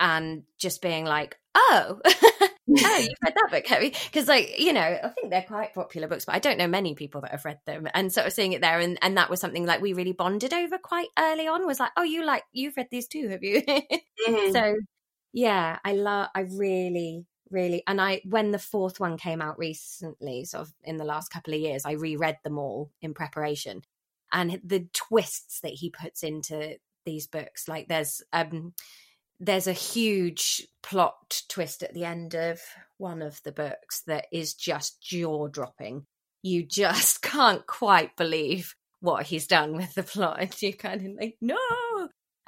and 0.00 0.42
just 0.58 0.82
being 0.82 1.04
like, 1.04 1.38
"Oh, 1.54 2.00
oh, 2.04 2.48
you've 2.68 3.18
read 3.24 3.34
that 3.36 3.48
book, 3.52 3.66
have 3.68 3.84
you?" 3.84 3.92
Because, 4.06 4.26
like, 4.26 4.58
you 4.58 4.72
know, 4.72 4.80
I 4.80 5.08
think 5.10 5.30
they're 5.30 5.42
quite 5.42 5.74
popular 5.74 6.08
books, 6.08 6.24
but 6.24 6.34
I 6.34 6.40
don't 6.40 6.58
know 6.58 6.66
many 6.66 6.96
people 6.96 7.20
that 7.20 7.30
have 7.30 7.44
read 7.44 7.60
them. 7.66 7.86
And 7.94 8.12
sort 8.12 8.26
of 8.26 8.32
seeing 8.32 8.52
it 8.52 8.60
there, 8.60 8.80
and 8.80 8.98
and 9.00 9.16
that 9.16 9.30
was 9.30 9.40
something 9.40 9.66
like 9.66 9.80
we 9.80 9.92
really 9.92 10.12
bonded 10.12 10.52
over 10.52 10.76
quite 10.76 11.08
early 11.16 11.46
on. 11.46 11.66
Was 11.66 11.78
like, 11.78 11.92
"Oh, 11.96 12.02
you 12.02 12.26
like 12.26 12.42
you've 12.52 12.76
read 12.76 12.88
these 12.90 13.06
too, 13.06 13.28
have 13.28 13.44
you?" 13.44 13.62
mm-hmm. 13.62 14.52
So, 14.52 14.74
yeah, 15.32 15.78
I 15.84 15.92
love. 15.92 16.30
I 16.34 16.40
really 16.40 17.26
really 17.50 17.82
and 17.86 18.00
i 18.00 18.20
when 18.24 18.50
the 18.50 18.58
fourth 18.58 19.00
one 19.00 19.16
came 19.16 19.42
out 19.42 19.58
recently 19.58 20.44
sort 20.44 20.62
of 20.62 20.72
in 20.84 20.96
the 20.96 21.04
last 21.04 21.30
couple 21.30 21.52
of 21.54 21.60
years 21.60 21.84
i 21.84 21.92
reread 21.92 22.38
them 22.44 22.58
all 22.58 22.90
in 23.00 23.14
preparation. 23.14 23.82
And 24.32 24.60
the 24.62 24.86
twists 24.92 25.58
that 25.62 25.72
he 25.72 25.90
puts 25.90 26.22
into 26.22 26.76
these 27.04 27.26
books 27.26 27.66
like 27.66 27.88
there's 27.88 28.22
um 28.32 28.74
there's 29.40 29.66
a 29.66 29.72
huge 29.72 30.68
plot 30.82 31.42
twist 31.48 31.82
at 31.82 31.94
the 31.94 32.04
end 32.04 32.34
of 32.34 32.60
one 32.98 33.22
of 33.22 33.42
the 33.42 33.50
books 33.50 34.02
that 34.06 34.26
is 34.30 34.54
just 34.54 35.02
jaw 35.02 35.48
dropping 35.48 36.06
you 36.42 36.64
just 36.64 37.22
can't 37.22 37.66
quite 37.66 38.16
believe 38.16 38.74
what 39.00 39.26
he's 39.26 39.46
done 39.46 39.76
with 39.76 39.94
the 39.94 40.02
plot. 40.02 40.38
And 40.40 40.62
you 40.62 40.74
kind 40.74 41.06
of 41.06 41.12
like 41.20 41.36
no! 41.40 41.56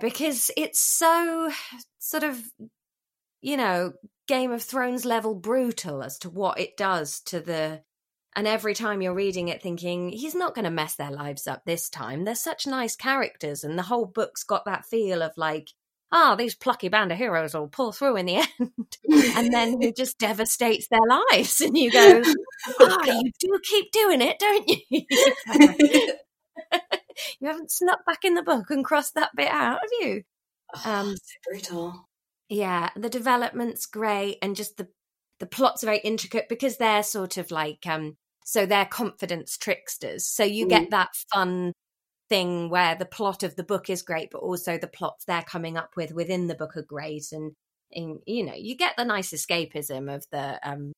Because 0.01 0.51
it's 0.57 0.81
so 0.81 1.51
sort 1.99 2.25
of 2.25 2.41
you 3.41 3.57
know 3.57 3.93
Game 4.33 4.51
of 4.51 4.63
Thrones 4.63 5.05
level 5.05 5.35
brutal 5.35 6.03
as 6.03 6.19
to 6.21 6.31
what 6.31 6.59
it 6.59 6.75
does 6.79 7.21
to 7.27 7.39
the. 7.41 7.83
And 8.35 8.47
every 8.47 8.73
time 8.73 9.03
you're 9.03 9.13
reading 9.13 9.49
it, 9.49 9.61
thinking, 9.61 10.09
he's 10.09 10.35
not 10.35 10.55
going 10.55 10.65
to 10.65 10.71
mess 10.71 10.95
their 10.95 11.11
lives 11.11 11.47
up 11.47 11.67
this 11.67 11.91
time. 11.91 12.25
They're 12.25 12.35
such 12.35 12.67
nice 12.67 12.97
characters. 12.97 13.63
And 13.63 13.79
the 13.79 13.83
whole 13.83 14.07
book's 14.07 14.43
got 14.43 14.65
that 14.65 14.87
feel 14.87 15.21
of 15.21 15.33
like, 15.37 15.69
ah, 16.11 16.33
oh, 16.33 16.37
these 16.37 16.55
plucky 16.55 16.89
band 16.89 17.13
of 17.13 17.19
heroes 17.19 17.53
will 17.53 17.69
pull 17.69 17.93
through 17.93 18.17
in 18.17 18.25
the 18.25 18.37
end. 18.59 18.97
and 19.37 19.53
then 19.53 19.79
he 19.83 19.93
just 19.97 20.19
devastates 20.19 20.89
their 20.89 21.07
lives. 21.07 21.61
And 21.61 21.77
you 21.77 21.93
go, 21.93 22.23
oh, 22.81 22.99
you 23.05 23.33
do 23.39 23.61
keep 23.63 23.93
doing 23.93 24.23
it, 24.23 24.39
don't 24.39 24.67
you? 24.67 24.81
you 27.39 27.49
haven't 27.49 27.71
snuck 27.71 28.07
back 28.07 28.25
in 28.25 28.33
the 28.33 28.43
book 28.43 28.71
and 28.71 28.83
crossed 28.83 29.15
that 29.15 29.37
bit 29.37 29.49
out, 29.51 29.81
have 29.83 29.91
you? 30.01 30.23
Oh, 30.75 30.91
um, 30.91 31.17
brutal. 31.47 32.09
Yeah, 32.53 32.91
the 32.95 33.09
development's 33.09 33.87
great 33.87 34.37
and 34.43 34.55
just 34.55 34.77
the 34.77 34.89
the 35.41 35.47
plots 35.47 35.83
are 35.83 35.87
very 35.87 36.01
intricate 36.01 36.51
because 36.51 36.77
they're 36.77 37.03
sort 37.03 37.39
of 37.39 37.51
like 37.51 37.87
um 37.87 38.17
so 38.45 38.67
they're 38.67 38.85
confidence 38.85 39.57
tricksters. 39.57 40.27
So 40.27 40.45
you 40.45 40.67
mm. 40.67 40.69
get 40.69 40.91
that 40.91 41.17
fun 41.33 41.73
thing 42.29 42.69
where 42.69 42.95
the 42.95 43.07
plot 43.07 43.43
of 43.43 43.57
the 43.57 43.65
book 43.65 43.89
is 43.89 44.03
great, 44.03 44.29
but 44.31 44.41
also 44.41 44.77
the 44.77 44.87
plots 44.87 45.25
they're 45.25 45.43
coming 45.43 45.79
up 45.79 45.93
with 45.97 46.13
within 46.13 46.47
the 46.47 46.55
book 46.55 46.77
are 46.77 46.83
great, 46.83 47.33
and, 47.33 47.53
and 47.91 48.19
you 48.27 48.45
know 48.45 48.55
you 48.55 48.77
get 48.77 48.97
the 48.99 49.05
nice 49.07 49.33
escapism 49.33 50.15
of 50.15 50.27
the 50.31 50.61
um 50.63 50.93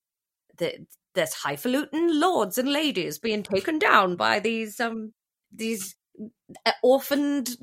the 0.58 0.84
there's 1.14 1.34
highfalutin 1.34 2.18
lords 2.18 2.58
and 2.58 2.72
ladies 2.72 3.20
being 3.20 3.44
taken 3.44 3.78
down 3.78 4.16
by 4.16 4.40
these 4.40 4.80
um 4.80 5.12
these 5.52 5.94
uh, 6.66 6.72
orphaned 6.82 7.56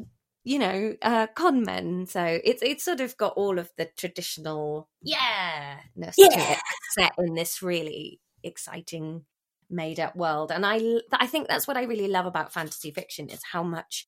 you 0.43 0.59
know, 0.59 0.95
uh, 1.01 1.27
con 1.35 1.63
men. 1.63 2.07
So 2.07 2.39
it's 2.43 2.61
it's 2.61 2.83
sort 2.83 3.01
of 3.01 3.15
got 3.17 3.33
all 3.35 3.59
of 3.59 3.69
the 3.77 3.89
traditional 3.97 4.89
yeah 5.01 5.77
yeah. 5.95 6.11
to 6.11 6.23
it 6.25 6.59
set 6.97 7.11
in 7.17 7.33
this 7.35 7.61
really 7.61 8.19
exciting 8.43 9.25
made 9.69 9.99
up 9.99 10.15
world. 10.15 10.51
And 10.51 10.65
I 10.65 10.99
I 11.13 11.27
think 11.27 11.47
that's 11.47 11.67
what 11.67 11.77
I 11.77 11.83
really 11.83 12.07
love 12.07 12.25
about 12.25 12.53
fantasy 12.53 12.91
fiction 12.91 13.29
is 13.29 13.41
how 13.51 13.63
much 13.63 14.07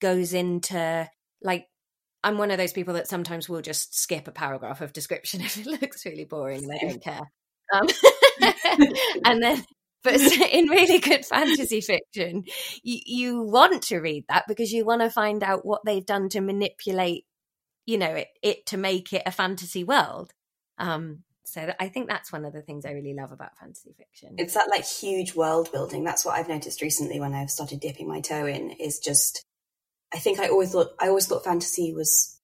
goes 0.00 0.32
into 0.34 1.08
like 1.42 1.68
I'm 2.24 2.38
one 2.38 2.50
of 2.50 2.58
those 2.58 2.72
people 2.72 2.94
that 2.94 3.08
sometimes 3.08 3.48
will 3.48 3.62
just 3.62 3.98
skip 3.98 4.28
a 4.28 4.32
paragraph 4.32 4.80
of 4.80 4.92
description 4.92 5.40
if 5.42 5.58
it 5.58 5.66
looks 5.66 6.06
really 6.06 6.24
boring 6.24 6.64
and 6.64 6.72
I 6.72 6.78
don't 6.78 7.02
care. 7.02 7.32
Um, 7.74 7.88
and 9.24 9.42
then 9.42 9.64
but 10.02 10.14
in 10.52 10.68
really 10.68 10.98
good 10.98 11.24
fantasy 11.24 11.80
fiction, 11.80 12.44
you, 12.82 13.00
you 13.04 13.42
want 13.42 13.82
to 13.84 13.98
read 13.98 14.24
that 14.28 14.44
because 14.48 14.72
you 14.72 14.84
want 14.84 15.02
to 15.02 15.10
find 15.10 15.42
out 15.42 15.64
what 15.64 15.82
they've 15.84 16.04
done 16.04 16.28
to 16.30 16.40
manipulate, 16.40 17.24
you 17.86 17.98
know, 17.98 18.14
it, 18.14 18.28
it 18.42 18.66
to 18.66 18.76
make 18.76 19.12
it 19.12 19.22
a 19.26 19.30
fantasy 19.30 19.84
world. 19.84 20.32
Um, 20.78 21.24
so 21.44 21.72
I 21.78 21.88
think 21.88 22.08
that's 22.08 22.32
one 22.32 22.44
of 22.44 22.52
the 22.52 22.62
things 22.62 22.86
I 22.86 22.92
really 22.92 23.14
love 23.14 23.32
about 23.32 23.58
fantasy 23.58 23.94
fiction. 23.98 24.36
It's 24.38 24.54
that 24.54 24.70
like 24.70 24.86
huge 24.86 25.34
world 25.34 25.70
building. 25.70 26.02
That's 26.04 26.24
what 26.24 26.38
I've 26.38 26.48
noticed 26.48 26.80
recently 26.80 27.20
when 27.20 27.34
I've 27.34 27.50
started 27.50 27.80
dipping 27.80 28.08
my 28.08 28.20
toe 28.20 28.46
in. 28.46 28.70
Is 28.70 28.98
just, 28.98 29.44
I 30.14 30.18
think 30.18 30.38
I 30.38 30.48
always 30.48 30.72
thought 30.72 30.94
I 30.98 31.08
always 31.08 31.26
thought 31.26 31.44
fantasy 31.44 31.92
was 31.92 32.40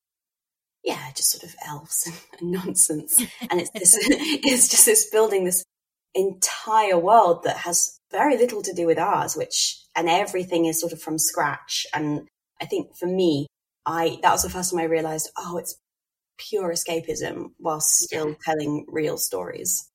yeah, 0.84 1.10
just 1.14 1.30
sort 1.30 1.44
of 1.44 1.56
elves 1.66 2.06
and, 2.06 2.16
and 2.40 2.50
nonsense. 2.50 3.18
And 3.50 3.60
it's 3.60 3.70
this, 3.70 3.96
it's 4.00 4.68
just 4.68 4.86
this 4.86 5.08
building 5.10 5.44
this 5.44 5.64
entire 6.14 6.98
world 6.98 7.44
that 7.44 7.58
has 7.58 7.98
very 8.10 8.36
little 8.36 8.62
to 8.62 8.74
do 8.74 8.86
with 8.86 8.98
ours, 8.98 9.36
which, 9.36 9.78
and 9.94 10.08
everything 10.08 10.66
is 10.66 10.80
sort 10.80 10.92
of 10.92 11.00
from 11.00 11.18
scratch. 11.18 11.86
And 11.94 12.28
I 12.60 12.66
think 12.66 12.96
for 12.96 13.06
me, 13.06 13.46
I, 13.84 14.18
that 14.22 14.32
was 14.32 14.42
the 14.42 14.50
first 14.50 14.70
time 14.70 14.80
I 14.80 14.84
realized, 14.84 15.30
oh, 15.36 15.58
it's 15.58 15.78
pure 16.38 16.72
escapism 16.72 17.52
while 17.58 17.80
still 17.80 18.28
yeah. 18.28 18.34
telling 18.44 18.86
real 18.88 19.18
stories. 19.18 19.90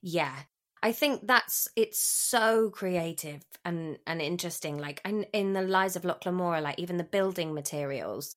Yeah. 0.00 0.34
I 0.82 0.90
think 0.90 1.26
that's 1.28 1.68
it's 1.76 2.00
so 2.00 2.70
creative 2.70 3.42
and 3.64 3.98
and 4.04 4.20
interesting. 4.20 4.78
Like 4.78 5.00
in, 5.04 5.24
in 5.32 5.52
the 5.52 5.62
Lies 5.62 5.94
of 5.94 6.04
Locke 6.04 6.26
Lamora, 6.26 6.60
like 6.60 6.78
even 6.80 6.96
the 6.96 7.04
building 7.04 7.54
materials, 7.54 8.34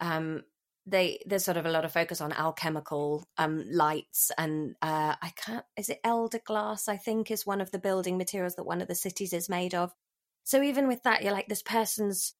um, 0.00 0.42
they 0.86 1.18
there's 1.26 1.44
sort 1.44 1.56
of 1.56 1.66
a 1.66 1.70
lot 1.70 1.84
of 1.84 1.92
focus 1.92 2.20
on 2.20 2.32
alchemical 2.32 3.26
um, 3.38 3.64
lights 3.70 4.30
and 4.36 4.74
uh, 4.82 5.14
I 5.20 5.32
can't 5.36 5.64
is 5.76 5.88
it 5.88 6.00
elder 6.04 6.40
glass 6.44 6.88
I 6.88 6.96
think 6.96 7.30
is 7.30 7.46
one 7.46 7.60
of 7.60 7.70
the 7.70 7.78
building 7.78 8.18
materials 8.18 8.56
that 8.56 8.66
one 8.66 8.82
of 8.82 8.88
the 8.88 8.94
cities 8.94 9.32
is 9.32 9.48
made 9.48 9.74
of. 9.74 9.92
So 10.44 10.62
even 10.62 10.86
with 10.86 11.02
that, 11.04 11.22
you're 11.22 11.32
like 11.32 11.48
this 11.48 11.62
person's 11.62 12.34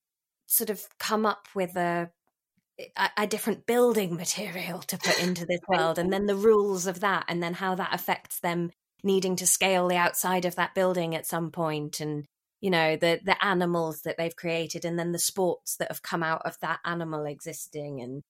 sort 0.46 0.68
of 0.68 0.82
come 0.98 1.24
up 1.24 1.48
with 1.54 1.76
a 1.76 2.10
a, 2.96 3.10
a 3.18 3.26
different 3.26 3.66
building 3.66 4.16
material 4.16 4.80
to 4.80 4.98
put 4.98 5.22
into 5.22 5.46
this 5.46 5.60
world, 5.68 5.98
and 5.98 6.12
then 6.12 6.26
the 6.26 6.36
rules 6.36 6.86
of 6.86 7.00
that, 7.00 7.24
and 7.28 7.42
then 7.42 7.54
how 7.54 7.74
that 7.74 7.94
affects 7.94 8.40
them 8.40 8.70
needing 9.02 9.36
to 9.36 9.46
scale 9.46 9.88
the 9.88 9.96
outside 9.96 10.44
of 10.44 10.56
that 10.56 10.74
building 10.74 11.14
at 11.14 11.26
some 11.26 11.50
point, 11.50 12.00
and 12.00 12.26
you 12.60 12.70
know 12.70 12.96
the 12.96 13.20
the 13.24 13.42
animals 13.44 14.02
that 14.02 14.16
they've 14.16 14.36
created 14.36 14.84
and 14.84 14.98
then 14.98 15.12
the 15.12 15.18
sports 15.18 15.76
that 15.76 15.88
have 15.88 16.02
come 16.02 16.22
out 16.22 16.42
of 16.46 16.58
that 16.60 16.80
animal 16.84 17.26
existing 17.26 18.00
and 18.00 18.22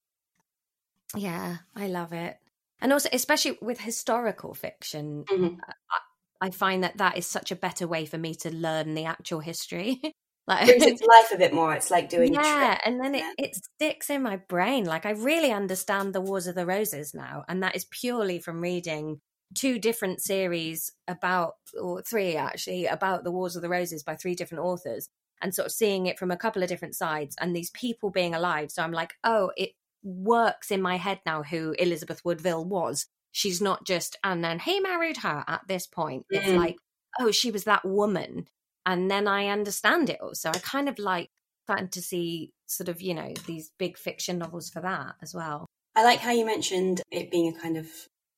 yeah, 1.16 1.56
I 1.74 1.86
love 1.86 2.12
it. 2.12 2.38
And 2.80 2.92
also, 2.92 3.08
especially 3.12 3.58
with 3.62 3.80
historical 3.80 4.54
fiction, 4.54 5.24
mm-hmm. 5.30 5.56
I, 5.90 6.46
I, 6.48 6.50
find 6.50 6.84
that 6.84 6.98
that 6.98 7.16
is 7.16 7.26
such 7.26 7.50
a 7.50 7.56
better 7.56 7.86
way 7.86 8.04
for 8.04 8.18
me 8.18 8.34
to 8.36 8.54
learn 8.54 8.94
the 8.94 9.06
actual 9.06 9.40
history. 9.40 10.00
like, 10.46 10.66
brings 10.66 10.82
it 10.82 10.98
to 10.98 11.06
life 11.08 11.32
a 11.32 11.38
bit 11.38 11.54
more. 11.54 11.72
It's 11.72 11.90
like 11.90 12.08
doing 12.08 12.34
yeah, 12.34 12.78
and 12.84 13.00
then 13.00 13.14
it, 13.14 13.24
it 13.38 13.56
sticks 13.56 14.10
in 14.10 14.22
my 14.22 14.36
brain. 14.36 14.84
Like 14.84 15.06
I 15.06 15.12
really 15.12 15.50
understand 15.50 16.12
the 16.12 16.20
Wars 16.20 16.46
of 16.46 16.54
the 16.54 16.66
Roses 16.66 17.14
now, 17.14 17.44
and 17.48 17.62
that 17.62 17.76
is 17.76 17.86
purely 17.86 18.38
from 18.38 18.60
reading 18.60 19.20
two 19.54 19.78
different 19.78 20.20
series 20.20 20.90
about, 21.06 21.54
or 21.80 22.02
three 22.02 22.36
actually, 22.36 22.86
about 22.86 23.24
the 23.24 23.30
Wars 23.30 23.56
of 23.56 23.62
the 23.62 23.68
Roses 23.68 24.02
by 24.02 24.16
three 24.16 24.34
different 24.34 24.64
authors, 24.64 25.08
and 25.40 25.54
sort 25.54 25.66
of 25.66 25.72
seeing 25.72 26.06
it 26.06 26.18
from 26.18 26.30
a 26.30 26.36
couple 26.36 26.62
of 26.62 26.68
different 26.68 26.96
sides, 26.96 27.36
and 27.40 27.54
these 27.54 27.70
people 27.70 28.10
being 28.10 28.34
alive. 28.34 28.70
So 28.70 28.82
I'm 28.82 28.92
like, 28.92 29.14
oh, 29.24 29.52
it 29.56 29.70
works 30.04 30.70
in 30.70 30.80
my 30.80 30.96
head 30.96 31.20
now 31.26 31.42
who 31.42 31.74
Elizabeth 31.78 32.20
Woodville 32.24 32.64
was. 32.64 33.06
She's 33.32 33.60
not 33.60 33.84
just, 33.84 34.16
and 34.22 34.44
then 34.44 34.60
he 34.60 34.78
married 34.78 35.16
her 35.18 35.42
at 35.48 35.62
this 35.66 35.86
point. 35.88 36.24
It's 36.30 36.46
mm. 36.46 36.56
like, 36.56 36.76
oh, 37.18 37.32
she 37.32 37.50
was 37.50 37.64
that 37.64 37.84
woman. 37.84 38.46
And 38.86 39.10
then 39.10 39.26
I 39.26 39.48
understand 39.48 40.10
it 40.10 40.20
also. 40.20 40.50
I 40.50 40.58
kind 40.58 40.88
of 40.88 40.98
like 40.98 41.30
fantasy, 41.66 42.52
sort 42.66 42.88
of, 42.88 43.00
you 43.00 43.14
know, 43.14 43.32
these 43.46 43.72
big 43.78 43.96
fiction 43.96 44.38
novels 44.38 44.70
for 44.70 44.80
that 44.82 45.14
as 45.22 45.34
well. 45.34 45.66
I 45.96 46.04
like 46.04 46.20
how 46.20 46.32
you 46.32 46.44
mentioned 46.44 47.00
it 47.10 47.30
being 47.30 47.48
a 47.48 47.60
kind 47.60 47.76
of 47.76 47.88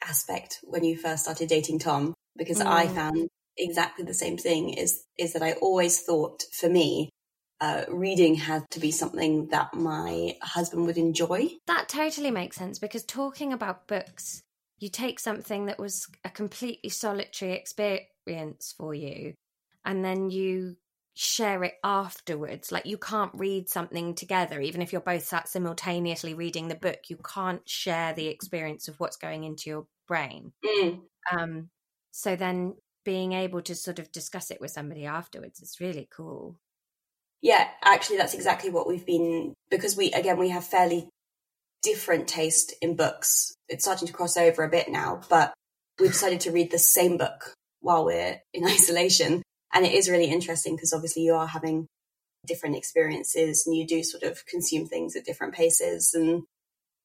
aspect 0.07 0.61
when 0.63 0.85
you 0.85 0.97
first 0.97 1.25
started 1.25 1.49
dating 1.49 1.81
Tom, 1.81 2.15
because 2.37 2.61
mm. 2.61 2.67
I 2.67 2.87
found 2.87 3.29
exactly 3.59 4.05
the 4.05 4.15
same 4.15 4.37
thing 4.37 4.71
is 4.71 5.05
is 5.19 5.33
that 5.33 5.43
I 5.43 5.53
always 5.53 6.03
thought 6.03 6.43
for 6.53 6.69
me 6.69 7.09
uh, 7.61 7.85
reading 7.89 8.35
had 8.35 8.69
to 8.71 8.81
be 8.81 8.91
something 8.91 9.49
that 9.49 9.75
my 9.75 10.37
husband 10.43 10.87
would 10.87 10.99
enjoy. 10.99 11.49
That 11.67 11.89
totally 11.89 12.31
makes 12.31 12.57
sense 12.57 12.79
because 12.79 13.05
talking 13.05 13.53
about 13.53 13.87
books, 13.87 14.43
you 14.79 14.89
take 14.89 15.19
something 15.19 15.67
that 15.67 15.79
was 15.79 16.07
a 16.25 16.31
completely 16.31 16.91
solitary 16.91 17.53
experience 17.53 18.75
for 18.77 18.95
you 18.95 19.35
and 19.85 20.05
then 20.05 20.31
you 20.31 20.77
share 21.15 21.65
it 21.65 21.75
afterwards. 21.83 22.71
Like 22.71 22.85
you 22.85 22.99
can't 22.99 23.33
read 23.33 23.71
something 23.71 24.15
together, 24.15 24.61
even 24.61 24.83
if 24.83 24.93
you're 24.93 25.01
both 25.01 25.25
sat 25.25 25.49
simultaneously 25.49 26.35
reading 26.35 26.69
the 26.69 26.75
book, 26.75 27.09
you 27.09 27.17
can't 27.17 27.67
share 27.67 28.13
the 28.13 28.27
experience 28.27 28.87
of 28.87 29.01
what's 29.01 29.17
going 29.17 29.45
into 29.45 29.71
your 29.71 29.87
brain. 30.07 30.53
Mm. 30.65 31.01
Um, 31.33 31.71
so 32.11 32.37
then 32.37 32.75
being 33.05 33.33
able 33.33 33.63
to 33.63 33.75
sort 33.75 33.99
of 33.99 34.13
discuss 34.13 34.51
it 34.51 34.61
with 34.61 34.73
somebody 34.73 35.07
afterwards 35.07 35.61
is 35.61 35.81
really 35.81 36.07
cool. 36.15 36.59
Yeah, 37.47 37.69
actually, 37.85 38.17
that's 38.17 38.35
exactly 38.35 38.71
what 38.71 38.89
we've 38.89 39.07
been 39.07 39.55
because 39.71 39.97
we 39.97 40.11
again 40.11 40.37
we 40.37 40.49
have 40.49 40.67
fairly 40.67 41.09
different 41.81 42.27
taste 42.27 42.75
in 42.83 42.97
books. 42.97 43.55
It's 43.69 43.85
starting 43.85 44.09
to 44.09 44.13
cross 44.13 44.37
over 44.37 44.65
a 44.65 44.69
bit 44.69 44.89
now, 44.89 45.21
but 45.31 45.55
we've 46.01 46.11
decided 46.11 46.41
to 46.41 46.51
read 46.51 46.73
the 46.73 46.79
same 46.81 47.19
book 47.19 47.55
while 47.79 48.05
we're 48.05 48.41
in 48.53 48.65
isolation, 48.67 49.45
and 49.73 49.87
it 49.87 49.93
is 49.93 50.11
really 50.11 50.25
interesting 50.25 50.75
because 50.75 50.93
obviously 50.93 51.23
you 51.23 51.35
are 51.35 51.47
having 51.47 51.87
different 52.49 52.75
experiences 52.75 53.63
and 53.65 53.77
you 53.77 53.87
do 53.87 54.03
sort 54.03 54.25
of 54.25 54.45
consume 54.47 54.89
things 54.89 55.15
at 55.15 55.25
different 55.25 55.55
paces 55.55 56.15
and 56.15 56.43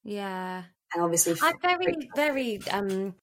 yeah 0.04 0.64
and 0.94 1.04
obviously 1.04 1.36
i'm 1.42 1.60
very 1.64 2.10
very 2.16 2.60
um 2.70 3.16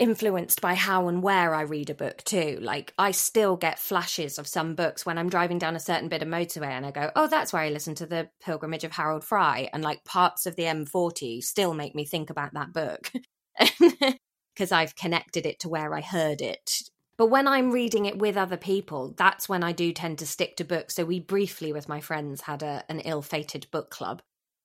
influenced 0.00 0.62
by 0.62 0.74
how 0.74 1.06
and 1.08 1.22
where 1.22 1.54
I 1.54 1.60
read 1.60 1.90
a 1.90 1.94
book 1.94 2.24
too. 2.24 2.58
Like 2.60 2.92
I 2.98 3.12
still 3.12 3.56
get 3.56 3.78
flashes 3.78 4.38
of 4.38 4.48
some 4.48 4.74
books 4.74 5.04
when 5.04 5.18
I'm 5.18 5.28
driving 5.28 5.58
down 5.58 5.76
a 5.76 5.80
certain 5.80 6.08
bit 6.08 6.22
of 6.22 6.28
motorway 6.28 6.70
and 6.70 6.86
I 6.86 6.90
go, 6.90 7.12
"Oh, 7.14 7.28
that's 7.28 7.52
where 7.52 7.62
I 7.62 7.68
listened 7.68 7.98
to 7.98 8.06
the 8.06 8.30
Pilgrimage 8.40 8.82
of 8.82 8.92
Harold 8.92 9.22
Fry," 9.22 9.68
and 9.72 9.84
like 9.84 10.04
parts 10.04 10.46
of 10.46 10.56
the 10.56 10.64
M40 10.64 11.42
still 11.42 11.74
make 11.74 11.94
me 11.94 12.04
think 12.04 12.30
about 12.30 12.54
that 12.54 12.72
book 12.72 13.12
because 14.54 14.72
I've 14.72 14.96
connected 14.96 15.46
it 15.46 15.60
to 15.60 15.68
where 15.68 15.94
I 15.94 16.00
heard 16.00 16.40
it. 16.40 16.82
But 17.18 17.26
when 17.26 17.46
I'm 17.46 17.70
reading 17.70 18.06
it 18.06 18.18
with 18.18 18.38
other 18.38 18.56
people, 18.56 19.14
that's 19.18 19.46
when 19.46 19.62
I 19.62 19.72
do 19.72 19.92
tend 19.92 20.18
to 20.20 20.26
stick 20.26 20.56
to 20.56 20.64
books. 20.64 20.94
So 20.94 21.04
we 21.04 21.20
briefly, 21.20 21.70
with 21.70 21.86
my 21.86 22.00
friends, 22.00 22.40
had 22.40 22.62
a, 22.62 22.82
an 22.88 23.00
ill-fated 23.00 23.66
book 23.70 23.90
club. 23.90 24.22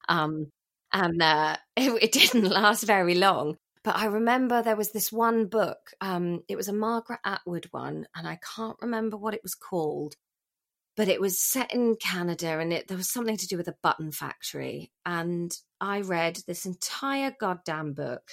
Um, 0.08 0.48
and 0.94 1.22
uh, 1.22 1.58
it, 1.76 1.92
it, 2.02 2.12
didn't 2.14 2.50
last 2.50 2.86
very 2.86 3.16
long 3.16 3.58
but 3.86 3.98
I 3.98 4.06
remember 4.06 4.64
there 4.64 4.76
was 4.76 4.92
this 4.92 5.12
one 5.12 5.46
book. 5.46 5.92
Um, 6.02 6.42
it 6.50 6.56
was 6.56 6.68
a 6.68 6.74
Margaret 6.74 7.20
Atwood 7.24 7.68
one, 7.70 8.08
and 8.16 8.28
I 8.28 8.40
can't 8.56 8.78
remember 8.82 9.16
what 9.16 9.36
it 9.36 9.44
was 9.44 9.54
called. 9.54 10.16
But 10.98 11.08
it 11.08 11.22
was 11.22 11.40
set 11.40 11.72
in 11.72 11.96
Canada, 11.96 12.58
and 12.60 12.74
it 12.74 12.88
there 12.88 12.98
was 12.98 13.12
something 13.12 13.38
to 13.38 13.48
do 13.48 13.58
with 13.58 13.68
a 13.68 13.76
button 13.84 14.12
factory. 14.12 14.92
And 15.06 15.56
I 15.80 16.02
read 16.02 16.40
this 16.48 16.66
entire 16.66 17.32
goddamn 17.40 17.94
book. 17.94 18.24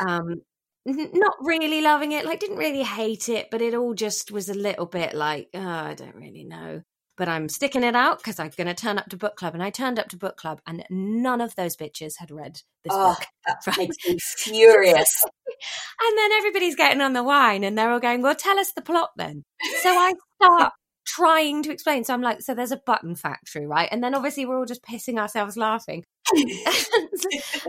Um, 0.00 0.40
not 0.86 1.34
really 1.42 1.82
loving 1.82 2.12
it, 2.12 2.24
like 2.24 2.40
didn't 2.40 2.56
really 2.56 2.82
hate 2.82 3.28
it, 3.28 3.48
but 3.50 3.60
it 3.60 3.74
all 3.74 3.92
just 3.92 4.30
was 4.30 4.48
a 4.48 4.54
little 4.54 4.86
bit 4.86 5.12
like, 5.12 5.48
oh, 5.52 5.60
I 5.60 5.92
don't 5.92 6.14
really 6.14 6.44
know 6.44 6.82
but 7.18 7.28
I'm 7.28 7.48
sticking 7.48 7.82
it 7.82 7.96
out 7.96 8.18
because 8.18 8.38
I'm 8.38 8.50
going 8.56 8.68
to 8.68 8.74
turn 8.74 8.96
up 8.96 9.08
to 9.10 9.16
book 9.16 9.36
club. 9.36 9.52
And 9.52 9.62
I 9.62 9.70
turned 9.70 9.98
up 9.98 10.08
to 10.10 10.16
book 10.16 10.36
club, 10.36 10.60
and 10.66 10.84
none 10.88 11.40
of 11.40 11.56
those 11.56 11.76
bitches 11.76 12.14
had 12.18 12.30
read 12.30 12.62
this 12.84 12.92
oh, 12.92 13.14
book. 13.14 13.26
That 13.66 13.76
makes 13.76 13.96
me 14.06 14.16
furious. 14.36 15.24
and 16.00 16.18
then 16.18 16.32
everybody's 16.32 16.76
getting 16.76 17.00
on 17.00 17.12
the 17.12 17.24
wine, 17.24 17.64
and 17.64 17.76
they're 17.76 17.90
all 17.90 18.00
going, 18.00 18.22
"Well, 18.22 18.36
tell 18.36 18.58
us 18.58 18.72
the 18.72 18.82
plot 18.82 19.10
then." 19.16 19.44
So 19.82 19.90
I 19.90 20.14
start 20.40 20.72
trying 21.04 21.64
to 21.64 21.72
explain. 21.72 22.04
So 22.04 22.14
I'm 22.14 22.22
like, 22.22 22.40
"So 22.40 22.54
there's 22.54 22.72
a 22.72 22.80
button 22.86 23.16
factory, 23.16 23.66
right?" 23.66 23.88
And 23.90 24.02
then 24.02 24.14
obviously 24.14 24.46
we're 24.46 24.58
all 24.58 24.64
just 24.64 24.84
pissing 24.84 25.18
ourselves 25.18 25.56
laughing. 25.56 26.04
and, 26.32 26.46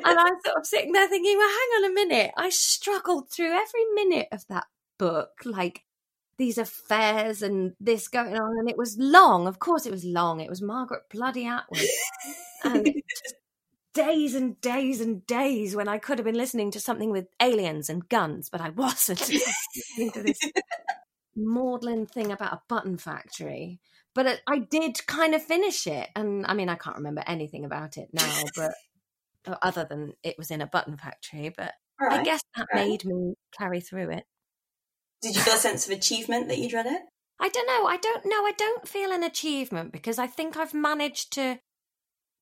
I'm 0.05 0.35
sort 0.45 0.57
of 0.57 0.65
sitting 0.65 0.91
there 0.91 1.09
thinking, 1.09 1.37
"Well, 1.37 1.49
hang 1.49 1.83
on 1.83 1.91
a 1.91 1.93
minute. 1.93 2.31
I 2.37 2.49
struggled 2.49 3.31
through 3.31 3.51
every 3.51 3.85
minute 3.95 4.27
of 4.31 4.45
that 4.49 4.67
book, 4.99 5.31
like." 5.43 5.83
These 6.39 6.57
affairs 6.57 7.43
and 7.43 7.73
this 7.79 8.07
going 8.07 8.35
on, 8.35 8.57
and 8.57 8.69
it 8.69 8.77
was 8.77 8.97
long. 8.97 9.45
Of 9.45 9.59
course, 9.59 9.85
it 9.85 9.91
was 9.91 10.05
long. 10.05 10.39
It 10.39 10.49
was 10.49 10.61
Margaret 10.61 11.03
bloody 11.11 11.45
Atwood, 11.45 11.85
and 12.63 12.87
days 13.93 14.33
and 14.33 14.59
days 14.61 15.01
and 15.01 15.27
days 15.27 15.75
when 15.75 15.87
I 15.87 15.99
could 15.99 16.17
have 16.17 16.25
been 16.25 16.37
listening 16.37 16.71
to 16.71 16.79
something 16.79 17.11
with 17.11 17.27
aliens 17.41 17.89
and 17.89 18.07
guns, 18.07 18.49
but 18.49 18.61
I 18.61 18.69
wasn't 18.69 19.29
into 19.97 20.23
this 20.23 20.39
maudlin 21.35 22.07
thing 22.07 22.31
about 22.31 22.53
a 22.53 22.61
button 22.67 22.97
factory. 22.97 23.79
But 24.15 24.25
it, 24.25 24.41
I 24.47 24.59
did 24.59 25.05
kind 25.05 25.35
of 25.35 25.43
finish 25.43 25.85
it, 25.85 26.09
and 26.15 26.45
I 26.47 26.53
mean, 26.53 26.69
I 26.69 26.75
can't 26.75 26.97
remember 26.97 27.23
anything 27.27 27.65
about 27.65 27.97
it 27.97 28.09
now, 28.13 28.43
but 28.55 28.71
uh, 29.45 29.55
other 29.61 29.85
than 29.87 30.13
it 30.23 30.35
was 30.37 30.51
in 30.51 30.61
a 30.61 30.67
button 30.67 30.97
factory. 30.97 31.53
But 31.55 31.73
right. 31.99 32.21
I 32.21 32.23
guess 32.23 32.41
that 32.55 32.67
right. 32.73 32.87
made 32.87 33.05
me 33.05 33.35
carry 33.57 33.81
through 33.81 34.11
it. 34.11 34.23
Did 35.21 35.35
you 35.35 35.41
feel 35.41 35.55
a 35.55 35.57
sense 35.57 35.85
of 35.85 35.97
achievement 35.97 36.47
that 36.47 36.57
you'd 36.57 36.73
read 36.73 36.85
it? 36.85 37.01
I 37.39 37.49
don't 37.49 37.67
know. 37.67 37.85
I 37.85 37.97
don't 37.97 38.25
know. 38.25 38.45
I 38.45 38.53
don't 38.57 38.87
feel 38.87 39.11
an 39.11 39.23
achievement 39.23 39.91
because 39.91 40.19
I 40.19 40.27
think 40.27 40.57
I've 40.57 40.73
managed 40.73 41.33
to 41.33 41.59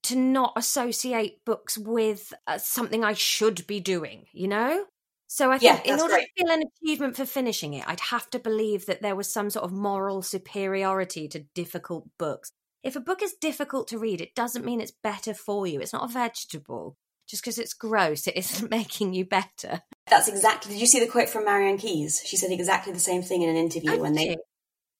to 0.03 0.15
not 0.15 0.53
associate 0.55 1.43
books 1.43 1.77
with 1.77 2.33
uh, 2.45 2.57
something 2.57 3.03
I 3.03 3.13
should 3.13 3.67
be 3.67 3.79
doing, 3.79 4.25
you 4.31 4.47
know? 4.47 4.85
So 5.27 5.51
I 5.51 5.57
think 5.57 5.85
yeah, 5.85 5.93
in 5.93 5.99
order 5.99 6.13
great. 6.13 6.27
to 6.37 6.43
feel 6.43 6.53
an 6.53 6.63
achievement 6.81 7.17
for 7.17 7.25
finishing 7.25 7.73
it, 7.73 7.83
I'd 7.87 7.99
have 7.99 8.29
to 8.29 8.39
believe 8.39 8.85
that 8.85 9.01
there 9.01 9.15
was 9.15 9.31
some 9.31 9.49
sort 9.49 9.65
of 9.65 9.73
moral 9.73 10.21
superiority 10.21 11.27
to 11.29 11.43
difficult 11.53 12.07
books. 12.17 12.51
If 12.83 12.95
a 12.95 13.01
book 13.01 13.21
is 13.21 13.33
difficult 13.33 13.89
to 13.89 13.99
read, 13.99 14.21
it 14.21 14.35
doesn't 14.35 14.63
mean 14.63 14.79
it's 14.79 14.93
better 15.03 15.33
for 15.33 15.67
you. 15.67 15.81
It's 15.81 15.91
not 15.91 16.09
a 16.09 16.13
vegetable. 16.13 16.95
Just 17.27 17.43
because 17.43 17.59
it's 17.59 17.73
gross, 17.73 18.27
it 18.27 18.37
isn't 18.37 18.71
making 18.71 19.13
you 19.13 19.25
better. 19.25 19.81
That's 20.09 20.27
exactly. 20.27 20.73
Did 20.73 20.81
you 20.81 20.87
see 20.87 20.99
the 20.99 21.11
quote 21.11 21.29
from 21.29 21.45
Marianne 21.45 21.77
Keyes? 21.77 22.21
She 22.25 22.37
said 22.37 22.51
exactly 22.51 22.93
the 22.93 22.99
same 22.99 23.21
thing 23.21 23.41
in 23.41 23.49
an 23.49 23.57
interview 23.57 23.99
when 23.99 24.13
they 24.13 24.37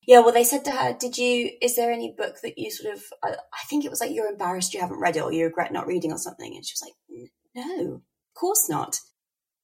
yeah, 0.08 0.20
well, 0.20 0.32
they 0.32 0.46
said 0.46 0.64
to 0.66 0.72
her, 0.72 0.94
"Did 0.98 1.18
you? 1.18 1.52
Is 1.62 1.76
there 1.76 1.92
any 1.92 2.14
book 2.18 2.38
that 2.42 2.58
you 2.58 2.72
sort 2.72 2.96
of? 2.96 3.04
I, 3.22 3.32
I 3.32 3.66
think 3.70 3.84
it 3.84 3.90
was 3.90 4.00
like 4.00 4.12
you're 4.12 4.32
embarrassed 4.32 4.74
you 4.74 4.80
haven't 4.80 5.02
read 5.02 5.18
it 5.18 5.22
or 5.22 5.34
you 5.34 5.44
regret 5.44 5.74
not 5.74 5.86
reading 5.86 6.14
or 6.14 6.18
something." 6.18 6.56
And 6.56 6.66
she 6.66 6.74
was 6.74 6.82
like, 6.82 7.30
"No, 7.54 7.96
of 7.96 8.02
course 8.34 8.70
not. 8.70 9.02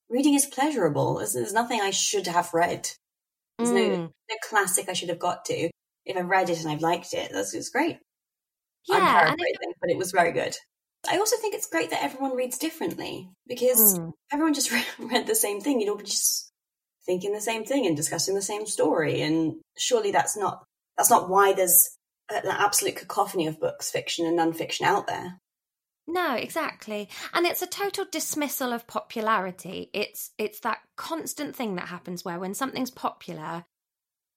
Reading 0.09 0.33
is 0.33 0.45
pleasurable. 0.45 1.15
There's, 1.15 1.33
there's 1.33 1.53
nothing 1.53 1.79
I 1.79 1.91
should 1.91 2.27
have 2.27 2.53
read. 2.53 2.89
There's 3.57 3.69
mm. 3.69 3.89
no 3.89 3.97
no 3.97 4.35
classic 4.43 4.89
I 4.89 4.93
should 4.93 5.07
have 5.09 5.17
got 5.17 5.45
to. 5.45 5.69
If 6.05 6.17
I've 6.17 6.27
read 6.27 6.49
it 6.49 6.59
and 6.59 6.69
I've 6.69 6.81
liked 6.81 7.13
it, 7.13 7.31
that's 7.31 7.53
it's 7.53 7.69
great. 7.69 7.99
Yeah, 8.85 8.97
I'm 8.97 9.01
paraphrasing, 9.01 9.37
it, 9.61 9.77
but 9.79 9.91
it 9.91 9.97
was 9.97 10.11
very 10.11 10.33
good. 10.33 10.57
I 11.09 11.17
also 11.17 11.37
think 11.37 11.53
it's 11.53 11.67
great 11.69 11.89
that 11.89 12.03
everyone 12.03 12.35
reads 12.35 12.57
differently 12.57 13.29
because 13.47 13.99
mm. 13.99 14.13
everyone 14.31 14.53
just 14.53 14.71
read 14.99 15.27
the 15.27 15.35
same 15.35 15.59
thing. 15.59 15.79
You'd 15.79 15.89
all 15.89 15.97
just 15.97 16.51
thinking 17.05 17.33
the 17.33 17.41
same 17.41 17.65
thing 17.65 17.85
and 17.85 17.95
discussing 17.95 18.35
the 18.35 18.41
same 18.41 18.65
story. 18.65 19.21
And 19.21 19.55
surely 19.77 20.11
that's 20.11 20.37
not 20.37 20.63
that's 20.97 21.09
not 21.09 21.29
why 21.29 21.53
there's 21.53 21.97
an 22.29 22.43
absolute 22.47 22.95
cacophony 22.95 23.47
of 23.47 23.59
books, 23.59 23.91
fiction 23.91 24.25
and 24.25 24.35
non-fiction 24.35 24.85
out 24.85 25.07
there. 25.07 25.39
No, 26.07 26.35
exactly. 26.35 27.09
And 27.33 27.45
it's 27.45 27.61
a 27.61 27.67
total 27.67 28.05
dismissal 28.11 28.73
of 28.73 28.87
popularity. 28.87 29.89
It's 29.93 30.31
it's 30.37 30.59
that 30.61 30.79
constant 30.97 31.55
thing 31.55 31.75
that 31.75 31.87
happens 31.87 32.25
where 32.25 32.39
when 32.39 32.53
something's 32.53 32.91
popular 32.91 33.65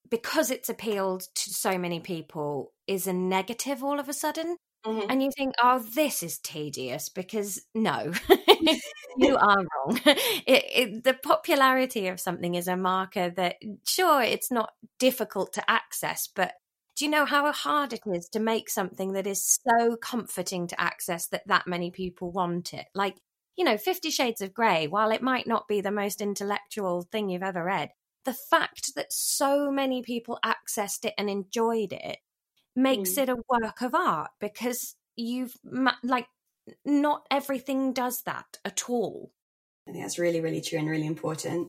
because 0.08 0.50
it's 0.50 0.68
appealed 0.68 1.22
to 1.34 1.50
so 1.50 1.78
many 1.78 1.98
people 1.98 2.72
is 2.86 3.06
a 3.06 3.12
negative 3.12 3.82
all 3.82 3.98
of 3.98 4.08
a 4.08 4.12
sudden. 4.12 4.56
Mm-hmm. 4.86 5.10
And 5.10 5.22
you 5.22 5.30
think, 5.36 5.54
oh, 5.62 5.80
this 5.80 6.22
is 6.22 6.38
tedious 6.38 7.08
because 7.08 7.60
no, 7.74 8.12
you 9.18 9.36
are 9.36 9.56
wrong. 9.56 10.00
It, 10.04 10.64
it, 10.74 11.04
the 11.04 11.14
popularity 11.14 12.06
of 12.06 12.20
something 12.20 12.54
is 12.54 12.68
a 12.68 12.76
marker 12.76 13.30
that, 13.30 13.56
sure, 13.84 14.22
it's 14.22 14.50
not 14.50 14.70
difficult 14.98 15.52
to 15.54 15.70
access, 15.70 16.28
but 16.32 16.52
do 16.96 17.04
you 17.04 17.10
know 17.10 17.24
how 17.24 17.50
hard 17.52 17.92
it 17.92 18.00
is 18.06 18.28
to 18.30 18.40
make 18.40 18.70
something 18.70 19.12
that 19.12 19.26
is 19.26 19.58
so 19.68 19.96
comforting 19.96 20.66
to 20.68 20.80
access 20.80 21.26
that 21.28 21.46
that 21.46 21.66
many 21.66 21.90
people 21.90 22.30
want 22.30 22.72
it? 22.72 22.86
Like, 22.94 23.16
you 23.56 23.64
know, 23.64 23.76
Fifty 23.76 24.10
Shades 24.10 24.40
of 24.40 24.54
Grey, 24.54 24.86
while 24.86 25.10
it 25.10 25.20
might 25.20 25.46
not 25.46 25.68
be 25.68 25.80
the 25.80 25.90
most 25.90 26.20
intellectual 26.22 27.02
thing 27.02 27.28
you've 27.28 27.42
ever 27.42 27.64
read, 27.64 27.90
the 28.24 28.32
fact 28.32 28.94
that 28.94 29.12
so 29.12 29.70
many 29.70 30.02
people 30.02 30.38
accessed 30.44 31.04
it 31.04 31.14
and 31.18 31.28
enjoyed 31.28 31.92
it 31.92 32.18
makes 32.76 33.14
mm. 33.14 33.22
it 33.22 33.28
a 33.28 33.42
work 33.48 33.80
of 33.82 33.94
art 33.94 34.30
because 34.40 34.94
you've 35.16 35.54
like 36.02 36.26
not 36.84 37.26
everything 37.30 37.92
does 37.92 38.22
that 38.22 38.58
at 38.64 38.88
all. 38.88 39.32
I 39.88 39.92
think 39.92 40.04
that's 40.04 40.18
really, 40.18 40.40
really 40.40 40.60
true 40.60 40.78
and 40.78 40.88
really 40.88 41.06
important. 41.06 41.68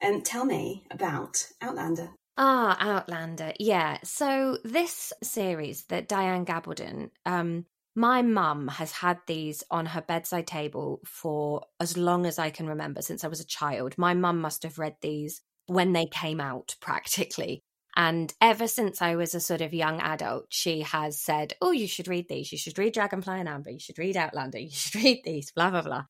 And 0.00 0.16
um, 0.16 0.22
tell 0.22 0.44
me 0.44 0.84
about 0.90 1.46
Outlander. 1.60 2.10
Ah, 2.36 2.76
Outlander. 2.80 3.52
Yeah. 3.58 3.98
So 4.04 4.58
this 4.64 5.12
series 5.22 5.84
that 5.86 6.08
Diana 6.08 6.44
Gabaldon, 6.44 7.10
um, 7.26 7.66
my 7.96 8.22
mum 8.22 8.68
has 8.68 8.92
had 8.92 9.18
these 9.26 9.64
on 9.70 9.86
her 9.86 10.00
bedside 10.00 10.46
table 10.46 11.00
for 11.04 11.64
as 11.80 11.96
long 11.96 12.26
as 12.26 12.38
I 12.38 12.50
can 12.50 12.68
remember, 12.68 13.02
since 13.02 13.24
I 13.24 13.28
was 13.28 13.40
a 13.40 13.46
child. 13.46 13.98
My 13.98 14.14
mum 14.14 14.40
must 14.40 14.62
have 14.62 14.78
read 14.78 14.94
these 15.02 15.42
when 15.66 15.92
they 15.92 16.06
came 16.06 16.40
out, 16.40 16.76
practically. 16.80 17.60
And 17.98 18.32
ever 18.40 18.68
since 18.68 19.02
I 19.02 19.16
was 19.16 19.34
a 19.34 19.40
sort 19.40 19.60
of 19.60 19.74
young 19.74 20.00
adult, 20.00 20.46
she 20.50 20.82
has 20.82 21.20
said, 21.20 21.54
Oh, 21.60 21.72
you 21.72 21.88
should 21.88 22.06
read 22.06 22.28
these. 22.28 22.52
You 22.52 22.56
should 22.56 22.78
read 22.78 22.94
Dragonfly 22.94 23.40
in 23.40 23.48
Amber. 23.48 23.70
You 23.70 23.80
should 23.80 23.98
read 23.98 24.16
Outlander. 24.16 24.60
You 24.60 24.70
should 24.70 24.94
read 25.02 25.22
these, 25.24 25.50
blah, 25.50 25.70
blah, 25.70 25.82
blah. 25.82 26.04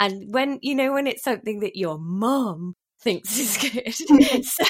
And 0.00 0.32
when, 0.32 0.58
you 0.62 0.74
know, 0.74 0.94
when 0.94 1.06
it's 1.06 1.22
something 1.22 1.60
that 1.60 1.76
your 1.76 1.98
mum 1.98 2.76
thinks 3.02 3.38
is 3.38 3.58
good, 3.58 3.94
so 4.44 4.64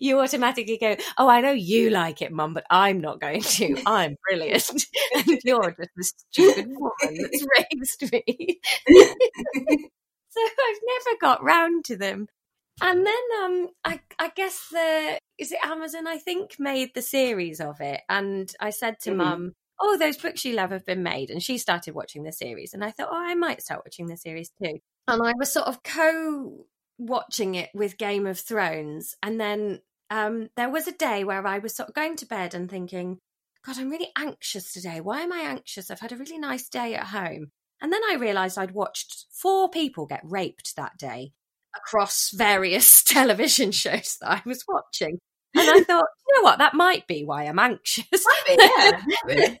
you 0.00 0.20
automatically 0.20 0.78
go, 0.78 0.94
Oh, 1.18 1.28
I 1.28 1.40
know 1.40 1.50
you 1.50 1.90
like 1.90 2.22
it, 2.22 2.30
mum, 2.30 2.54
but 2.54 2.64
I'm 2.70 3.00
not 3.00 3.20
going 3.20 3.42
to. 3.42 3.82
I'm 3.84 4.14
brilliant. 4.28 4.70
and 5.16 5.40
you're 5.42 5.74
just 5.76 5.90
a 5.98 6.04
stupid 6.30 6.66
woman 6.68 7.18
that's 7.22 7.44
raised 7.58 8.12
me. 8.12 8.60
so 10.28 10.40
I've 10.40 10.80
never 10.86 11.18
got 11.20 11.42
round 11.42 11.84
to 11.86 11.96
them. 11.96 12.28
And 12.80 13.06
then 13.06 13.14
um 13.44 13.68
I 13.84 14.00
I 14.18 14.30
guess 14.34 14.68
the 14.70 15.18
is 15.38 15.52
it 15.52 15.64
Amazon 15.64 16.06
I 16.06 16.18
think 16.18 16.56
made 16.58 16.94
the 16.94 17.02
series 17.02 17.60
of 17.60 17.80
it 17.80 18.00
and 18.08 18.52
I 18.60 18.70
said 18.70 18.98
to 19.00 19.10
mm-hmm. 19.10 19.18
mum 19.18 19.52
oh 19.80 19.98
those 19.98 20.16
books 20.16 20.44
you 20.44 20.54
love 20.54 20.70
have 20.70 20.86
been 20.86 21.02
made 21.02 21.30
and 21.30 21.42
she 21.42 21.58
started 21.58 21.94
watching 21.94 22.22
the 22.22 22.32
series 22.32 22.72
and 22.72 22.84
I 22.84 22.90
thought 22.90 23.08
oh 23.10 23.16
I 23.16 23.34
might 23.34 23.62
start 23.62 23.82
watching 23.84 24.06
the 24.06 24.16
series 24.16 24.50
too. 24.62 24.78
And 25.08 25.22
I 25.22 25.32
was 25.36 25.52
sort 25.52 25.66
of 25.66 25.82
co 25.82 26.66
watching 26.98 27.56
it 27.56 27.70
with 27.74 27.98
Game 27.98 28.26
of 28.26 28.38
Thrones 28.38 29.16
and 29.22 29.40
then 29.40 29.80
um 30.10 30.48
there 30.56 30.70
was 30.70 30.88
a 30.88 30.92
day 30.92 31.24
where 31.24 31.46
I 31.46 31.58
was 31.58 31.74
sort 31.74 31.88
of 31.88 31.94
going 31.94 32.16
to 32.16 32.26
bed 32.26 32.54
and 32.54 32.70
thinking 32.70 33.18
god 33.64 33.78
I'm 33.78 33.90
really 33.90 34.10
anxious 34.16 34.72
today. 34.72 35.00
Why 35.00 35.20
am 35.20 35.32
I 35.32 35.40
anxious? 35.40 35.90
I've 35.90 36.00
had 36.00 36.12
a 36.12 36.16
really 36.16 36.38
nice 36.38 36.68
day 36.68 36.94
at 36.94 37.08
home. 37.08 37.50
And 37.80 37.92
then 37.92 38.02
I 38.08 38.14
realized 38.14 38.58
I'd 38.58 38.70
watched 38.70 39.26
four 39.30 39.68
people 39.68 40.06
get 40.06 40.20
raped 40.24 40.76
that 40.76 40.96
day 40.96 41.32
across 41.76 42.30
various 42.30 43.02
television 43.06 43.72
shows 43.72 44.18
that 44.20 44.30
I 44.30 44.42
was 44.44 44.64
watching. 44.68 45.18
And 45.54 45.68
I 45.68 45.82
thought, 45.82 46.06
you 46.28 46.36
know 46.36 46.42
what, 46.44 46.58
that 46.58 46.74
might 46.74 47.06
be 47.06 47.24
why 47.24 47.44
I'm 47.44 47.58
anxious. 47.58 48.06
Might 48.10 48.56
be, 49.26 49.34
yeah. 49.34 49.54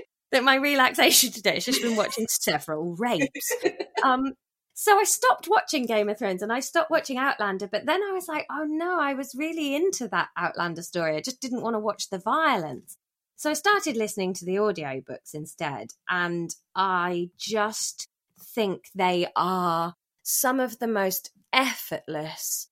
that 0.32 0.44
my 0.44 0.56
relaxation 0.56 1.30
today 1.30 1.54
has 1.54 1.64
just 1.64 1.82
been 1.82 1.96
watching 1.96 2.26
several 2.28 2.96
rapes. 2.96 3.52
Um, 4.04 4.34
so 4.74 4.96
I 4.96 5.02
stopped 5.02 5.48
watching 5.50 5.86
Game 5.86 6.08
of 6.08 6.20
Thrones 6.20 6.40
and 6.40 6.52
I 6.52 6.60
stopped 6.60 6.88
watching 6.88 7.18
Outlander, 7.18 7.66
but 7.66 7.84
then 7.84 8.00
I 8.00 8.12
was 8.12 8.28
like, 8.28 8.46
oh 8.48 8.62
no, 8.64 9.00
I 9.00 9.14
was 9.14 9.34
really 9.34 9.74
into 9.74 10.06
that 10.06 10.28
Outlander 10.36 10.82
story. 10.82 11.16
I 11.16 11.20
just 11.20 11.40
didn't 11.40 11.62
want 11.62 11.74
to 11.74 11.80
watch 11.80 12.10
the 12.10 12.18
violence. 12.20 12.96
So 13.34 13.50
I 13.50 13.54
started 13.54 13.96
listening 13.96 14.34
to 14.34 14.44
the 14.44 14.54
audiobooks 14.54 15.34
instead, 15.34 15.94
and 16.08 16.54
I 16.76 17.30
just 17.36 18.06
think 18.40 18.84
they 18.94 19.26
are 19.34 19.94
some 20.22 20.60
of 20.60 20.78
the 20.78 20.86
most 20.86 21.32
effortless 21.52 22.68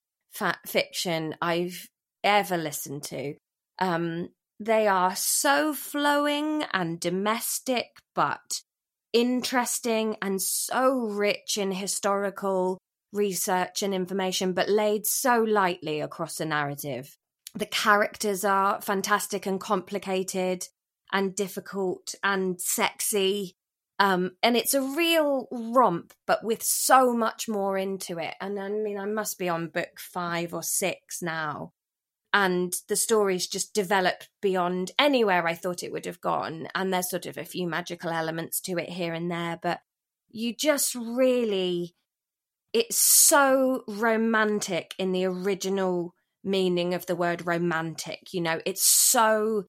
fiction 0.66 1.34
I've 1.40 1.88
ever 2.22 2.56
listened 2.56 3.02
to. 3.04 3.34
Um, 3.78 4.28
they 4.58 4.86
are 4.86 5.14
so 5.14 5.74
flowing 5.74 6.64
and 6.72 6.98
domestic, 6.98 7.86
but 8.14 8.62
interesting 9.12 10.16
and 10.20 10.40
so 10.40 10.94
rich 10.94 11.56
in 11.58 11.72
historical 11.72 12.78
research 13.12 13.82
and 13.82 13.94
information, 13.94 14.52
but 14.52 14.68
laid 14.68 15.06
so 15.06 15.42
lightly 15.42 16.00
across 16.00 16.40
a 16.40 16.44
narrative. 16.44 17.16
The 17.54 17.66
characters 17.66 18.44
are 18.44 18.80
fantastic 18.82 19.46
and 19.46 19.60
complicated 19.60 20.68
and 21.12 21.34
difficult 21.34 22.14
and 22.22 22.60
sexy 22.60 23.54
um, 23.98 24.32
and 24.42 24.56
it's 24.56 24.74
a 24.74 24.82
real 24.82 25.48
romp, 25.50 26.12
but 26.26 26.44
with 26.44 26.62
so 26.62 27.14
much 27.14 27.48
more 27.48 27.78
into 27.78 28.18
it. 28.18 28.34
And 28.40 28.60
I 28.60 28.68
mean, 28.68 28.98
I 28.98 29.06
must 29.06 29.38
be 29.38 29.48
on 29.48 29.68
book 29.68 29.98
five 29.98 30.52
or 30.52 30.62
six 30.62 31.22
now. 31.22 31.72
And 32.32 32.74
the 32.88 32.96
story's 32.96 33.46
just 33.46 33.72
developed 33.72 34.28
beyond 34.42 34.90
anywhere 34.98 35.46
I 35.46 35.54
thought 35.54 35.82
it 35.82 35.92
would 35.92 36.04
have 36.04 36.20
gone. 36.20 36.68
And 36.74 36.92
there's 36.92 37.08
sort 37.08 37.24
of 37.24 37.38
a 37.38 37.44
few 37.44 37.66
magical 37.66 38.10
elements 38.10 38.60
to 38.62 38.76
it 38.76 38.90
here 38.90 39.14
and 39.14 39.30
there, 39.30 39.58
but 39.62 39.80
you 40.28 40.54
just 40.54 40.94
really, 40.94 41.94
it's 42.74 42.98
so 42.98 43.84
romantic 43.88 44.94
in 44.98 45.12
the 45.12 45.24
original 45.24 46.14
meaning 46.44 46.92
of 46.92 47.06
the 47.06 47.16
word 47.16 47.46
romantic. 47.46 48.34
You 48.34 48.42
know, 48.42 48.60
it's 48.66 48.84
so 48.84 49.64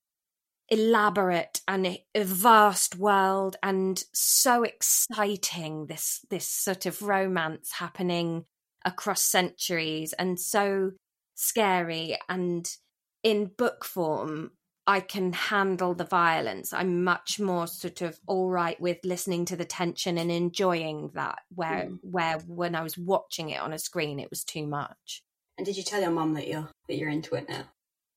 elaborate 0.69 1.62
and 1.67 1.88
a 1.88 2.23
vast 2.23 2.97
world 2.97 3.56
and 3.63 4.03
so 4.13 4.63
exciting 4.63 5.88
this 5.88 6.25
this 6.30 6.47
sort 6.47 6.86
of 6.86 7.01
romance 7.01 7.71
happening 7.73 8.43
across 8.84 9.23
centuries 9.23 10.13
and 10.13 10.39
so 10.39 10.91
scary 11.36 12.17
and 12.27 12.77
in 13.23 13.45
book 13.58 13.86
form 13.86 14.51
I 14.89 15.01
can 15.01 15.34
handle 15.34 15.93
the 15.93 16.06
violence. 16.06 16.71
I'm 16.71 17.03
much 17.03 17.41
more 17.41 17.67
sort 17.67 18.01
of 18.01 18.17
all 18.25 18.49
right 18.49 18.80
with 18.80 18.99
listening 19.03 19.43
to 19.45 19.58
the 19.58 19.65
tension 19.65 20.17
and 20.17 20.32
enjoying 20.32 21.12
that. 21.13 21.39
Where 21.53 21.89
mm. 21.89 21.99
where 22.01 22.39
when 22.47 22.73
I 22.73 22.84
was 22.84 22.97
watching 22.97 23.49
it 23.49 23.60
on 23.60 23.73
a 23.73 23.80
screen, 23.80 24.17
it 24.17 24.30
was 24.30 24.45
too 24.45 24.65
much. 24.65 25.23
And 25.58 25.65
did 25.65 25.75
you 25.75 25.84
tell 25.84 25.99
your 25.99 26.12
mum 26.12 26.36
that 26.36 26.47
you're 26.47 26.69
that 26.88 26.95
you're 26.95 27.10
into 27.10 27.36
it 27.36 27.49
now? 27.49 27.65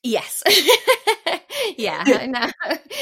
Yes. 0.05 0.45
yeah, 1.79 2.03
I 2.07 2.27
know. 2.27 2.47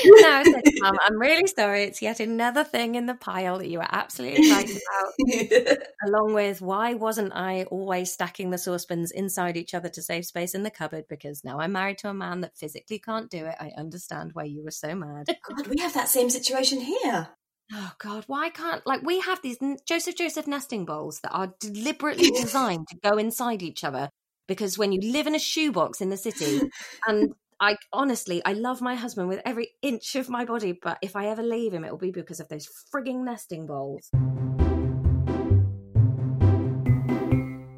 no, 0.05 0.29
I 0.29 0.43
said, 0.45 0.63
Mum, 0.81 0.97
I'm 1.01 1.19
really 1.19 1.47
sorry. 1.47 1.85
It's 1.85 2.03
yet 2.03 2.21
another 2.21 2.65
thing 2.65 2.95
in 2.95 3.07
the 3.07 3.15
pile 3.15 3.59
that 3.59 3.69
you 3.69 3.79
were 3.79 3.87
absolutely 3.89 4.51
right 4.51 4.71
about. 4.71 5.79
Along 6.07 6.35
with 6.35 6.61
why 6.61 6.95
wasn't 6.95 7.33
I 7.35 7.65
always 7.65 8.13
stacking 8.13 8.51
the 8.51 8.59
saucepans 8.59 9.11
inside 9.11 9.57
each 9.57 9.75
other 9.75 9.89
to 9.89 10.03
save 10.03 10.27
space 10.27 10.55
in 10.55 10.63
the 10.63 10.71
cupboard? 10.71 11.05
Because 11.09 11.45
now 11.45 11.61
I'm 11.61 11.73
married 11.73 11.99
to 11.99 12.11
a 12.11 12.15
man 12.15 12.41
that 12.43 12.57
physically 12.57 12.99
can't 12.99 13.31
do 13.31 13.47
it. 13.47 13.57
I 13.59 13.73
understand 13.77 14.31
why 14.35 14.45
you 14.45 14.63
were 14.65 14.71
so 14.71 14.95
mad. 14.95 15.27
Oh 15.29 15.55
God, 15.55 15.67
we 15.67 15.81
have 15.81 15.95
that 15.95 16.09
same 16.09 16.31
situation 16.31 16.81
here. 16.81 17.29
Oh 17.73 17.93
God, 17.99 18.25
why 18.29 18.49
can't 18.49 18.87
like 18.87 19.03
we 19.03 19.21
have 19.21 19.43
these 19.43 19.59
Joseph 19.87 20.17
Joseph 20.17 20.47
nesting 20.47 20.87
bowls 20.87 21.21
that 21.21 21.33
are 21.33 21.53
deliberately 21.61 22.31
designed 22.41 22.89
to 22.89 22.97
go 23.03 23.19
inside 23.19 23.63
each 23.63 23.85
other 23.85 24.09
because 24.47 24.79
when 24.79 24.93
you 24.93 25.13
live 25.13 25.27
in 25.27 25.35
a 25.35 25.39
shoebox 25.39 26.01
in 26.01 26.09
the 26.09 26.17
city 26.17 26.61
and 27.07 27.35
I 27.61 27.77
honestly, 27.93 28.41
I 28.45 28.53
love 28.53 28.81
my 28.81 28.95
husband 28.95 29.29
with 29.29 29.41
every 29.45 29.71
inch 29.83 30.15
of 30.15 30.29
my 30.29 30.45
body, 30.45 30.79
but 30.81 30.99
if 31.03 31.17
I 31.17 31.27
ever 31.27 31.43
leave 31.43 31.75
him, 31.75 31.85
it 31.85 31.91
will 31.91 31.99
be 31.99 32.13
because 32.13 32.39
of 32.39 32.49
those 32.49 32.69
frigging 32.95 33.25
nesting 33.25 33.67
bowls. 33.67 34.09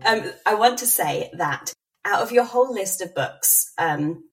Um, 0.04 0.32
I 0.44 0.54
want 0.54 0.80
to 0.80 0.86
say 0.86 1.30
that 1.38 1.72
out 2.04 2.20
of 2.22 2.30
your 2.30 2.44
whole 2.44 2.74
list 2.74 3.00
of 3.00 3.14
books, 3.14 3.72
um, 3.78 4.24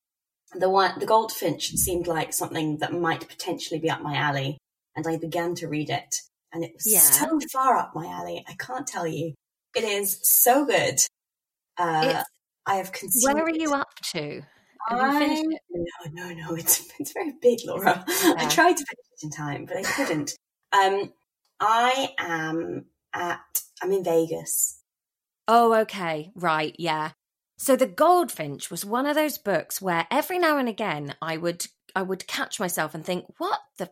the 0.54 0.70
one, 0.70 1.00
the 1.00 1.06
Goldfinch 1.06 1.70
seemed 1.76 2.08
like 2.08 2.34
something 2.34 2.80
that 2.80 2.92
might 2.92 3.26
potentially 3.30 3.80
be 3.80 3.90
up 3.90 4.02
my 4.02 4.16
alley, 4.18 4.58
and 4.98 5.08
I 5.08 5.18
began 5.18 5.56
to 5.56 5.70
read 5.70 5.90
it, 5.90 6.16
and 6.52 6.66
it 6.66 6.74
was 6.74 6.92
yeah. 6.92 7.00
so 7.00 7.40
far 7.54 7.78
up 7.78 7.94
my 7.96 8.08
alley. 8.08 8.44
I 8.50 8.54
can't 8.56 8.88
tell 8.88 9.08
you. 9.08 9.34
It 9.76 9.86
is 9.86 10.20
so 10.24 10.66
good. 10.66 11.00
Uh, 11.78 12.24
I 12.66 12.76
have 12.76 12.92
consumed. 12.92 13.34
Where 13.34 13.46
are 13.46 13.50
you 13.50 13.74
up 13.74 13.94
to? 14.14 14.42
I, 14.88 15.44
no, 15.70 16.10
no, 16.12 16.34
no. 16.34 16.56
It's 16.56 16.88
it's 17.00 17.14
very 17.14 17.34
big, 17.42 17.60
Laura. 17.66 18.04
Yeah. 18.08 18.34
I 18.38 18.48
tried 18.48 18.78
to 18.78 18.86
finish 18.86 19.06
it 19.12 19.24
in 19.24 19.30
time, 19.30 19.66
but 19.66 19.78
I 19.78 19.84
couldn't. 19.84 20.38
Um, 20.72 21.14
I 21.60 22.10
am 22.18 22.86
at. 23.14 23.40
I'm 23.82 23.92
in 23.92 24.04
Vegas. 24.04 24.82
Oh, 25.48 25.74
okay, 25.82 26.32
right, 26.36 26.76
yeah. 26.78 27.12
So 27.58 27.76
the 27.76 27.88
Goldfinch 27.88 28.70
was 28.70 28.86
one 28.86 29.06
of 29.06 29.16
those 29.16 29.38
books 29.38 29.82
where 29.82 30.08
every 30.12 30.38
now 30.40 30.58
and 30.58 30.70
again 30.70 31.16
I 31.22 31.38
would 31.38 31.68
I 31.96 32.02
would 32.02 32.28
catch 32.28 32.60
myself 32.60 32.94
and 32.94 33.06
think, 33.06 33.26
"What 33.38 33.60
the? 33.78 33.92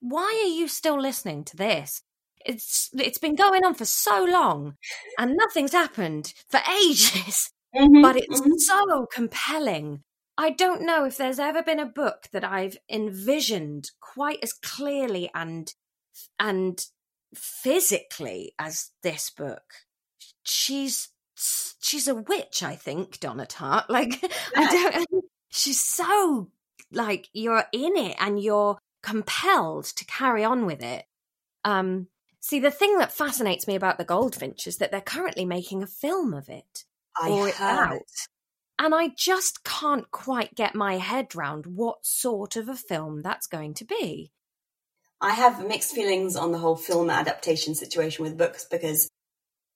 Why 0.00 0.42
are 0.44 0.48
you 0.48 0.68
still 0.68 1.00
listening 1.00 1.44
to 1.44 1.56
this? 1.56 2.02
It's 2.44 2.90
it's 2.94 3.18
been 3.18 3.36
going 3.36 3.64
on 3.64 3.74
for 3.74 3.84
so 3.84 4.24
long, 4.24 4.76
and 5.18 5.36
nothing's 5.36 5.72
happened 5.72 6.32
for 6.48 6.60
ages." 6.84 7.50
Mm-hmm, 7.74 8.02
but 8.02 8.16
it's 8.16 8.40
mm-hmm. 8.40 8.56
so 8.58 9.06
compelling 9.12 10.04
I 10.36 10.50
don't 10.50 10.82
know 10.82 11.04
if 11.04 11.16
there's 11.16 11.38
ever 11.38 11.62
been 11.62 11.78
a 11.78 11.86
book 11.86 12.28
that 12.32 12.44
I've 12.44 12.76
envisioned 12.90 13.90
quite 14.00 14.38
as 14.42 14.52
clearly 14.52 15.30
and 15.34 15.72
and 16.38 16.84
physically 17.34 18.54
as 18.58 18.90
this 19.02 19.30
book. 19.30 19.62
She's 20.42 21.08
she's 21.80 22.08
a 22.08 22.14
witch, 22.14 22.62
I 22.62 22.74
think, 22.76 23.20
Donna 23.20 23.46
Tartt. 23.46 23.86
Like 23.88 24.24
I 24.56 24.66
don't 24.66 25.24
she's 25.50 25.80
so 25.80 26.50
like 26.90 27.28
you're 27.32 27.64
in 27.72 27.96
it 27.96 28.16
and 28.18 28.40
you're 28.40 28.78
compelled 29.02 29.84
to 29.84 30.04
carry 30.04 30.44
on 30.44 30.66
with 30.66 30.82
it. 30.82 31.04
Um 31.64 32.08
see 32.40 32.58
the 32.58 32.70
thing 32.70 32.98
that 32.98 33.12
fascinates 33.12 33.68
me 33.68 33.76
about 33.76 33.98
the 33.98 34.04
Goldfinch 34.04 34.66
is 34.66 34.78
that 34.78 34.90
they're 34.90 35.00
currently 35.00 35.44
making 35.44 35.82
a 35.82 35.86
film 35.86 36.34
of 36.34 36.48
it. 36.48 36.84
I 37.16 37.30
or 37.30 37.48
heard. 37.48 37.92
Out. 37.92 38.02
And 38.78 38.94
I 38.94 39.10
just 39.16 39.64
can't 39.64 40.10
quite 40.10 40.54
get 40.54 40.74
my 40.74 40.98
head 40.98 41.34
round 41.34 41.66
what 41.66 42.04
sort 42.04 42.56
of 42.56 42.68
a 42.68 42.74
film 42.74 43.22
that's 43.22 43.46
going 43.46 43.74
to 43.74 43.84
be. 43.84 44.32
I 45.20 45.32
have 45.32 45.66
mixed 45.66 45.94
feelings 45.94 46.36
on 46.36 46.52
the 46.52 46.58
whole 46.58 46.76
film 46.76 47.08
adaptation 47.08 47.74
situation 47.74 48.24
with 48.24 48.36
books 48.36 48.66
because, 48.70 49.08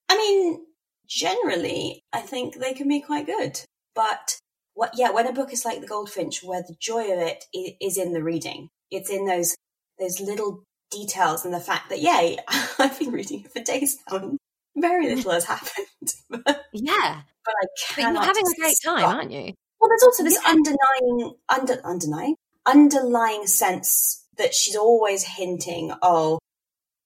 I 0.09 0.17
mean, 0.17 0.61
generally, 1.07 2.03
I 2.13 2.21
think 2.21 2.57
they 2.57 2.75
can 2.75 2.89
be 2.89 3.01
quite 3.01 3.27
good. 3.27 3.61
But 3.95 4.39
what, 4.75 4.93
yeah, 4.95 5.11
when 5.11 5.27
a 5.27 5.33
book 5.33 5.53
is 5.53 5.65
like 5.65 5.81
The 5.81 5.87
Goldfinch, 5.87 6.43
where 6.43 6.63
the 6.63 6.77
joy 6.79 7.13
of 7.13 7.19
it 7.19 7.45
is 7.53 7.97
in 7.97 8.13
the 8.13 8.23
reading, 8.23 8.69
it's 8.91 9.11
in 9.11 9.27
those 9.27 9.57
those 9.99 10.21
little 10.21 10.65
details 10.91 11.45
and 11.45 11.53
the 11.53 11.61
fact 11.61 11.89
that, 11.91 12.01
yeah, 12.01 12.37
I've 12.79 12.99
been 12.99 13.11
reading 13.11 13.45
it 13.45 13.53
for 13.53 13.61
days 13.61 13.99
now 14.11 14.19
and 14.19 14.39
very 14.77 15.15
little 15.15 15.33
has 15.33 15.45
happened. 15.45 16.15
yeah. 16.73 17.23
But 17.49 17.55
I 17.63 17.67
cannot. 17.95 18.15
But 18.15 18.21
you're 18.21 18.27
having 18.27 18.45
a 18.47 18.61
great 18.61 18.77
time, 18.85 19.05
aren't 19.05 19.33
you? 19.33 19.55
Well, 19.81 19.89
there's 19.89 20.03
also 20.03 20.23
this 20.23 20.39
yeah. 20.45 20.51
underlying, 20.51 21.35
under, 21.49 21.81
underlying, 21.83 22.35
underlying 22.67 23.47
sense 23.47 24.27
that 24.37 24.53
she's 24.53 24.77
always 24.77 25.23
hinting, 25.23 25.93
oh, 26.03 26.39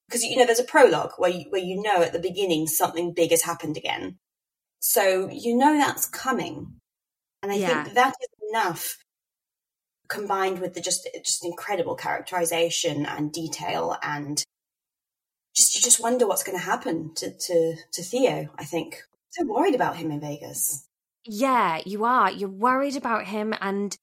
because 0.09 0.25
you 0.25 0.37
know, 0.37 0.45
there's 0.45 0.59
a 0.59 0.65
prologue 0.65 1.13
where 1.17 1.31
you, 1.31 1.45
where 1.51 1.63
you 1.63 1.81
know 1.81 2.03
at 2.03 2.13
the 2.13 2.19
beginning 2.19 2.67
something 2.67 3.15
big 3.15 3.31
has 3.31 3.43
happened 3.43 3.77
again, 3.77 4.19
so 4.81 5.29
you 5.31 5.57
know 5.57 5.77
that's 5.77 6.07
coming, 6.07 6.75
and 7.41 7.53
I 7.53 7.57
yeah. 7.57 7.85
think 7.85 7.95
that 7.95 8.15
is 8.21 8.51
enough 8.51 8.97
combined 10.09 10.59
with 10.59 10.75
the 10.75 10.81
just 10.81 11.09
just 11.25 11.45
incredible 11.45 11.95
characterization 11.95 13.07
and 13.07 13.33
detail 13.33 13.97
and 14.03 14.45
just 15.55 15.77
you 15.77 15.81
just 15.81 16.03
wonder 16.03 16.27
what's 16.27 16.43
going 16.43 16.59
to 16.59 16.65
happen 16.65 17.15
to, 17.15 17.31
to 17.31 17.77
to 17.93 18.03
Theo. 18.03 18.49
I 18.59 18.65
think 18.65 19.05
so 19.33 19.47
worried 19.47 19.75
about 19.75 19.97
him 19.97 20.11
in 20.11 20.21
Vegas. 20.21 20.87
Yeah, 21.25 21.81
you 21.87 22.05
are. 22.05 22.31
You're 22.31 22.49
worried 22.49 22.97
about 22.97 23.27
him, 23.27 23.55
and 23.61 23.97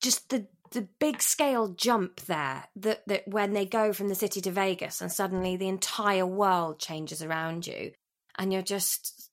just 0.00 0.30
the 0.30 0.46
the 0.72 0.88
big 1.00 1.20
scale 1.20 1.68
jump 1.68 2.20
there 2.22 2.64
that 2.76 3.02
that 3.06 3.26
when 3.26 3.52
they 3.52 3.66
go 3.66 3.92
from 3.92 4.08
the 4.08 4.14
city 4.14 4.40
to 4.42 4.50
Vegas, 4.50 5.00
and 5.00 5.10
suddenly 5.10 5.56
the 5.56 5.68
entire 5.68 6.26
world 6.26 6.78
changes 6.78 7.22
around 7.22 7.66
you, 7.66 7.92
and 8.38 8.52
you're 8.52 8.62
just. 8.62 9.30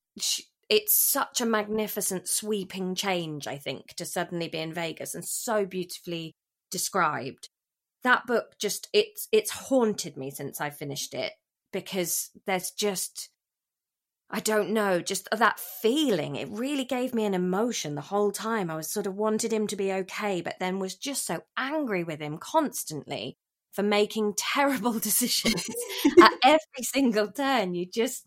It's 0.70 1.00
such 1.00 1.40
a 1.40 1.46
magnificent 1.46 2.28
sweeping 2.28 2.94
change, 2.94 3.48
I 3.48 3.58
think, 3.58 3.96
to 3.96 4.04
suddenly 4.06 4.50
be 4.50 4.58
in 4.58 4.74
Vegas 4.74 5.16
and 5.16 5.24
so 5.24 5.66
beautifully 5.66 6.36
described. 6.72 7.48
That 8.04 8.26
book 8.28 8.56
just 8.60 8.90
it's 8.92 9.30
it's 9.32 9.52
haunted 9.52 10.18
me 10.18 10.30
since 10.30 10.60
I 10.60 10.70
finished 10.70 11.14
it 11.14 11.32
because 11.72 12.32
there's 12.46 12.72
just 12.72 13.30
I 14.30 14.42
don't 14.42 14.72
know, 14.72 15.00
just 15.00 15.30
that 15.32 15.60
feeling. 15.60 16.36
It 16.36 16.50
really 16.50 16.84
gave 16.84 17.14
me 17.14 17.24
an 17.24 17.34
emotion 17.34 17.96
the 17.96 18.02
whole 18.02 18.32
time. 18.32 18.70
I 18.70 18.76
was 18.76 18.92
sort 18.92 19.08
of 19.08 19.16
wanted 19.16 19.54
him 19.54 19.68
to 19.68 19.78
be 19.78 19.92
okay, 19.94 20.42
but 20.42 20.56
then 20.60 20.80
was 20.80 20.96
just 20.96 21.26
so 21.26 21.44
angry 21.56 22.04
with 22.04 22.20
him 22.20 22.38
constantly 22.38 23.38
for 23.72 23.84
making 23.84 24.34
terrible 24.38 25.00
decisions 25.00 25.64
at 26.22 26.34
every 26.44 26.84
single 26.84 27.32
turn. 27.32 27.74
You 27.74 27.86
just, 27.86 28.24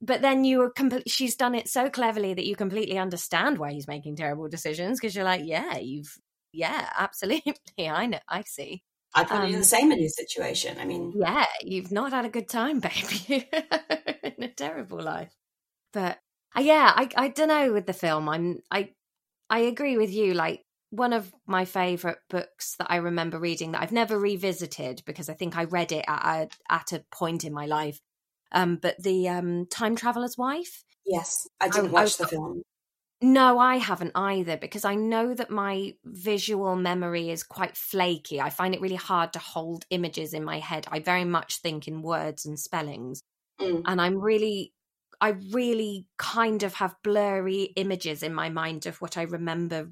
but 0.00 0.22
then 0.22 0.44
you 0.44 0.58
were 0.58 0.70
complete. 0.70 1.10
She's 1.10 1.34
done 1.34 1.56
it 1.56 1.68
so 1.68 1.90
cleverly 1.90 2.32
that 2.32 2.46
you 2.46 2.54
completely 2.54 2.96
understand 2.98 3.58
why 3.58 3.72
he's 3.72 3.88
making 3.88 4.16
terrible 4.16 4.48
decisions 4.48 5.00
because 5.00 5.16
you're 5.16 5.24
like, 5.24 5.42
yeah, 5.44 5.78
you've, 5.78 6.16
yeah, 6.52 6.90
absolutely. 6.96 7.54
I 7.78 8.06
know, 8.06 8.20
I 8.28 8.44
see. 8.46 8.84
I'd 9.16 9.26
probably 9.26 9.46
um, 9.46 9.52
do 9.54 9.58
the 9.58 9.64
same 9.64 9.90
in 9.90 9.98
your 9.98 10.08
situation. 10.08 10.78
I 10.78 10.84
mean, 10.84 11.12
yeah, 11.16 11.46
you've 11.62 11.90
not 11.90 12.12
had 12.12 12.24
a 12.24 12.28
good 12.28 12.48
time, 12.48 12.78
baby, 12.80 13.48
in 14.22 14.44
a 14.44 14.48
terrible 14.48 15.02
life. 15.02 15.32
But 15.92 16.18
uh, 16.56 16.60
yeah, 16.60 16.92
I 16.94 17.08
I 17.16 17.28
don't 17.28 17.48
know 17.48 17.72
with 17.72 17.86
the 17.86 17.92
film. 17.92 18.28
I'm 18.28 18.60
I 18.70 18.90
I 19.48 19.60
agree 19.60 19.96
with 19.96 20.12
you. 20.12 20.34
Like 20.34 20.64
one 20.90 21.12
of 21.12 21.32
my 21.46 21.64
favorite 21.64 22.18
books 22.28 22.74
that 22.78 22.90
I 22.90 22.96
remember 22.96 23.38
reading 23.38 23.72
that 23.72 23.82
I've 23.82 23.92
never 23.92 24.18
revisited 24.18 25.02
because 25.06 25.28
I 25.28 25.34
think 25.34 25.56
I 25.56 25.64
read 25.64 25.92
it 25.92 26.04
at 26.08 26.50
a, 26.68 26.74
at 26.74 26.92
a 26.92 27.04
point 27.12 27.44
in 27.44 27.52
my 27.52 27.66
life. 27.66 28.00
Um, 28.52 28.76
but 28.76 29.00
the 29.00 29.28
um, 29.28 29.66
Time 29.66 29.94
Traveler's 29.94 30.36
Wife. 30.36 30.84
Yes, 31.06 31.46
I 31.60 31.68
didn't 31.68 31.90
I, 31.90 31.92
watch 31.92 32.20
I, 32.20 32.24
the 32.24 32.28
film. 32.28 32.62
No, 33.22 33.58
I 33.58 33.76
haven't 33.76 34.12
either 34.14 34.56
because 34.56 34.84
I 34.84 34.94
know 34.94 35.34
that 35.34 35.50
my 35.50 35.94
visual 36.04 36.74
memory 36.74 37.30
is 37.30 37.42
quite 37.42 37.76
flaky. 37.76 38.40
I 38.40 38.50
find 38.50 38.74
it 38.74 38.80
really 38.80 38.96
hard 38.96 39.34
to 39.34 39.38
hold 39.38 39.84
images 39.90 40.32
in 40.32 40.42
my 40.42 40.58
head. 40.58 40.86
I 40.90 41.00
very 41.00 41.24
much 41.24 41.60
think 41.60 41.86
in 41.86 42.02
words 42.02 42.46
and 42.46 42.58
spellings. 42.58 43.22
Mm. 43.60 43.82
And 43.86 44.00
I'm 44.00 44.18
really 44.18 44.72
I 45.20 45.30
really 45.52 46.06
kind 46.16 46.62
of 46.62 46.74
have 46.74 46.96
blurry 47.04 47.72
images 47.76 48.22
in 48.22 48.32
my 48.34 48.48
mind 48.48 48.86
of 48.86 49.00
what 49.00 49.18
I 49.18 49.22
remember 49.22 49.90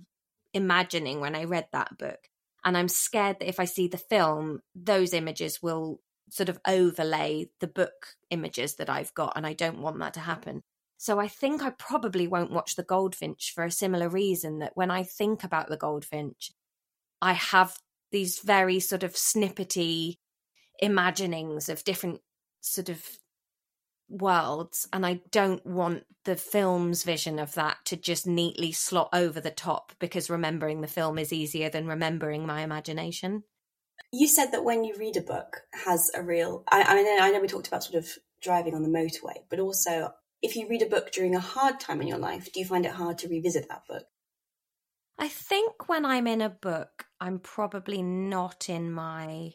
imagining 0.54 1.20
when 1.20 1.34
I 1.34 1.44
read 1.44 1.66
that 1.72 1.98
book. 1.98 2.18
And 2.64 2.76
I'm 2.76 2.88
scared 2.88 3.38
that 3.40 3.48
if 3.48 3.60
I 3.60 3.66
see 3.66 3.88
the 3.88 3.98
film, 3.98 4.60
those 4.74 5.12
images 5.12 5.62
will 5.62 6.00
sort 6.30 6.48
of 6.48 6.58
overlay 6.66 7.50
the 7.60 7.66
book 7.66 8.16
images 8.30 8.76
that 8.76 8.90
I've 8.90 9.14
got. 9.14 9.34
And 9.36 9.46
I 9.46 9.52
don't 9.52 9.80
want 9.80 9.98
that 10.00 10.14
to 10.14 10.20
happen. 10.20 10.62
So 10.96 11.20
I 11.20 11.28
think 11.28 11.62
I 11.62 11.70
probably 11.70 12.26
won't 12.26 12.50
watch 12.50 12.74
The 12.74 12.82
Goldfinch 12.82 13.52
for 13.54 13.64
a 13.64 13.70
similar 13.70 14.08
reason 14.08 14.58
that 14.58 14.72
when 14.74 14.90
I 14.90 15.04
think 15.04 15.44
about 15.44 15.68
The 15.68 15.76
Goldfinch, 15.76 16.50
I 17.22 17.34
have 17.34 17.76
these 18.10 18.40
very 18.40 18.80
sort 18.80 19.04
of 19.04 19.14
snippety 19.14 20.16
imaginings 20.80 21.68
of 21.68 21.84
different 21.84 22.20
sort 22.60 22.88
of 22.88 23.04
worlds 24.08 24.88
and 24.92 25.04
I 25.04 25.20
don't 25.30 25.64
want 25.66 26.04
the 26.24 26.36
film's 26.36 27.04
vision 27.04 27.38
of 27.38 27.54
that 27.54 27.78
to 27.86 27.96
just 27.96 28.26
neatly 28.26 28.72
slot 28.72 29.10
over 29.12 29.40
the 29.40 29.50
top 29.50 29.92
because 29.98 30.30
remembering 30.30 30.80
the 30.80 30.86
film 30.86 31.18
is 31.18 31.32
easier 31.32 31.68
than 31.68 31.86
remembering 31.86 32.46
my 32.46 32.62
imagination. 32.62 33.44
You 34.12 34.26
said 34.26 34.52
that 34.52 34.64
when 34.64 34.84
you 34.84 34.94
read 34.98 35.16
a 35.16 35.22
book 35.22 35.62
has 35.84 36.10
a 36.14 36.22
real 36.22 36.64
I, 36.70 36.82
I 36.82 36.94
mean 36.94 37.20
I 37.20 37.30
know 37.30 37.40
we 37.40 37.48
talked 37.48 37.68
about 37.68 37.84
sort 37.84 38.02
of 38.02 38.10
driving 38.40 38.74
on 38.74 38.82
the 38.82 38.88
motorway, 38.88 39.36
but 39.50 39.58
also 39.58 40.12
if 40.42 40.56
you 40.56 40.68
read 40.68 40.82
a 40.82 40.86
book 40.86 41.10
during 41.12 41.34
a 41.34 41.40
hard 41.40 41.80
time 41.80 42.00
in 42.00 42.08
your 42.08 42.18
life, 42.18 42.52
do 42.52 42.60
you 42.60 42.66
find 42.66 42.86
it 42.86 42.92
hard 42.92 43.18
to 43.18 43.28
revisit 43.28 43.68
that 43.68 43.82
book? 43.88 44.04
I 45.18 45.28
think 45.28 45.88
when 45.88 46.04
I'm 46.04 46.28
in 46.28 46.40
a 46.40 46.48
book, 46.48 47.06
I'm 47.20 47.40
probably 47.40 48.02
not 48.02 48.68
in 48.68 48.92
my 48.92 49.54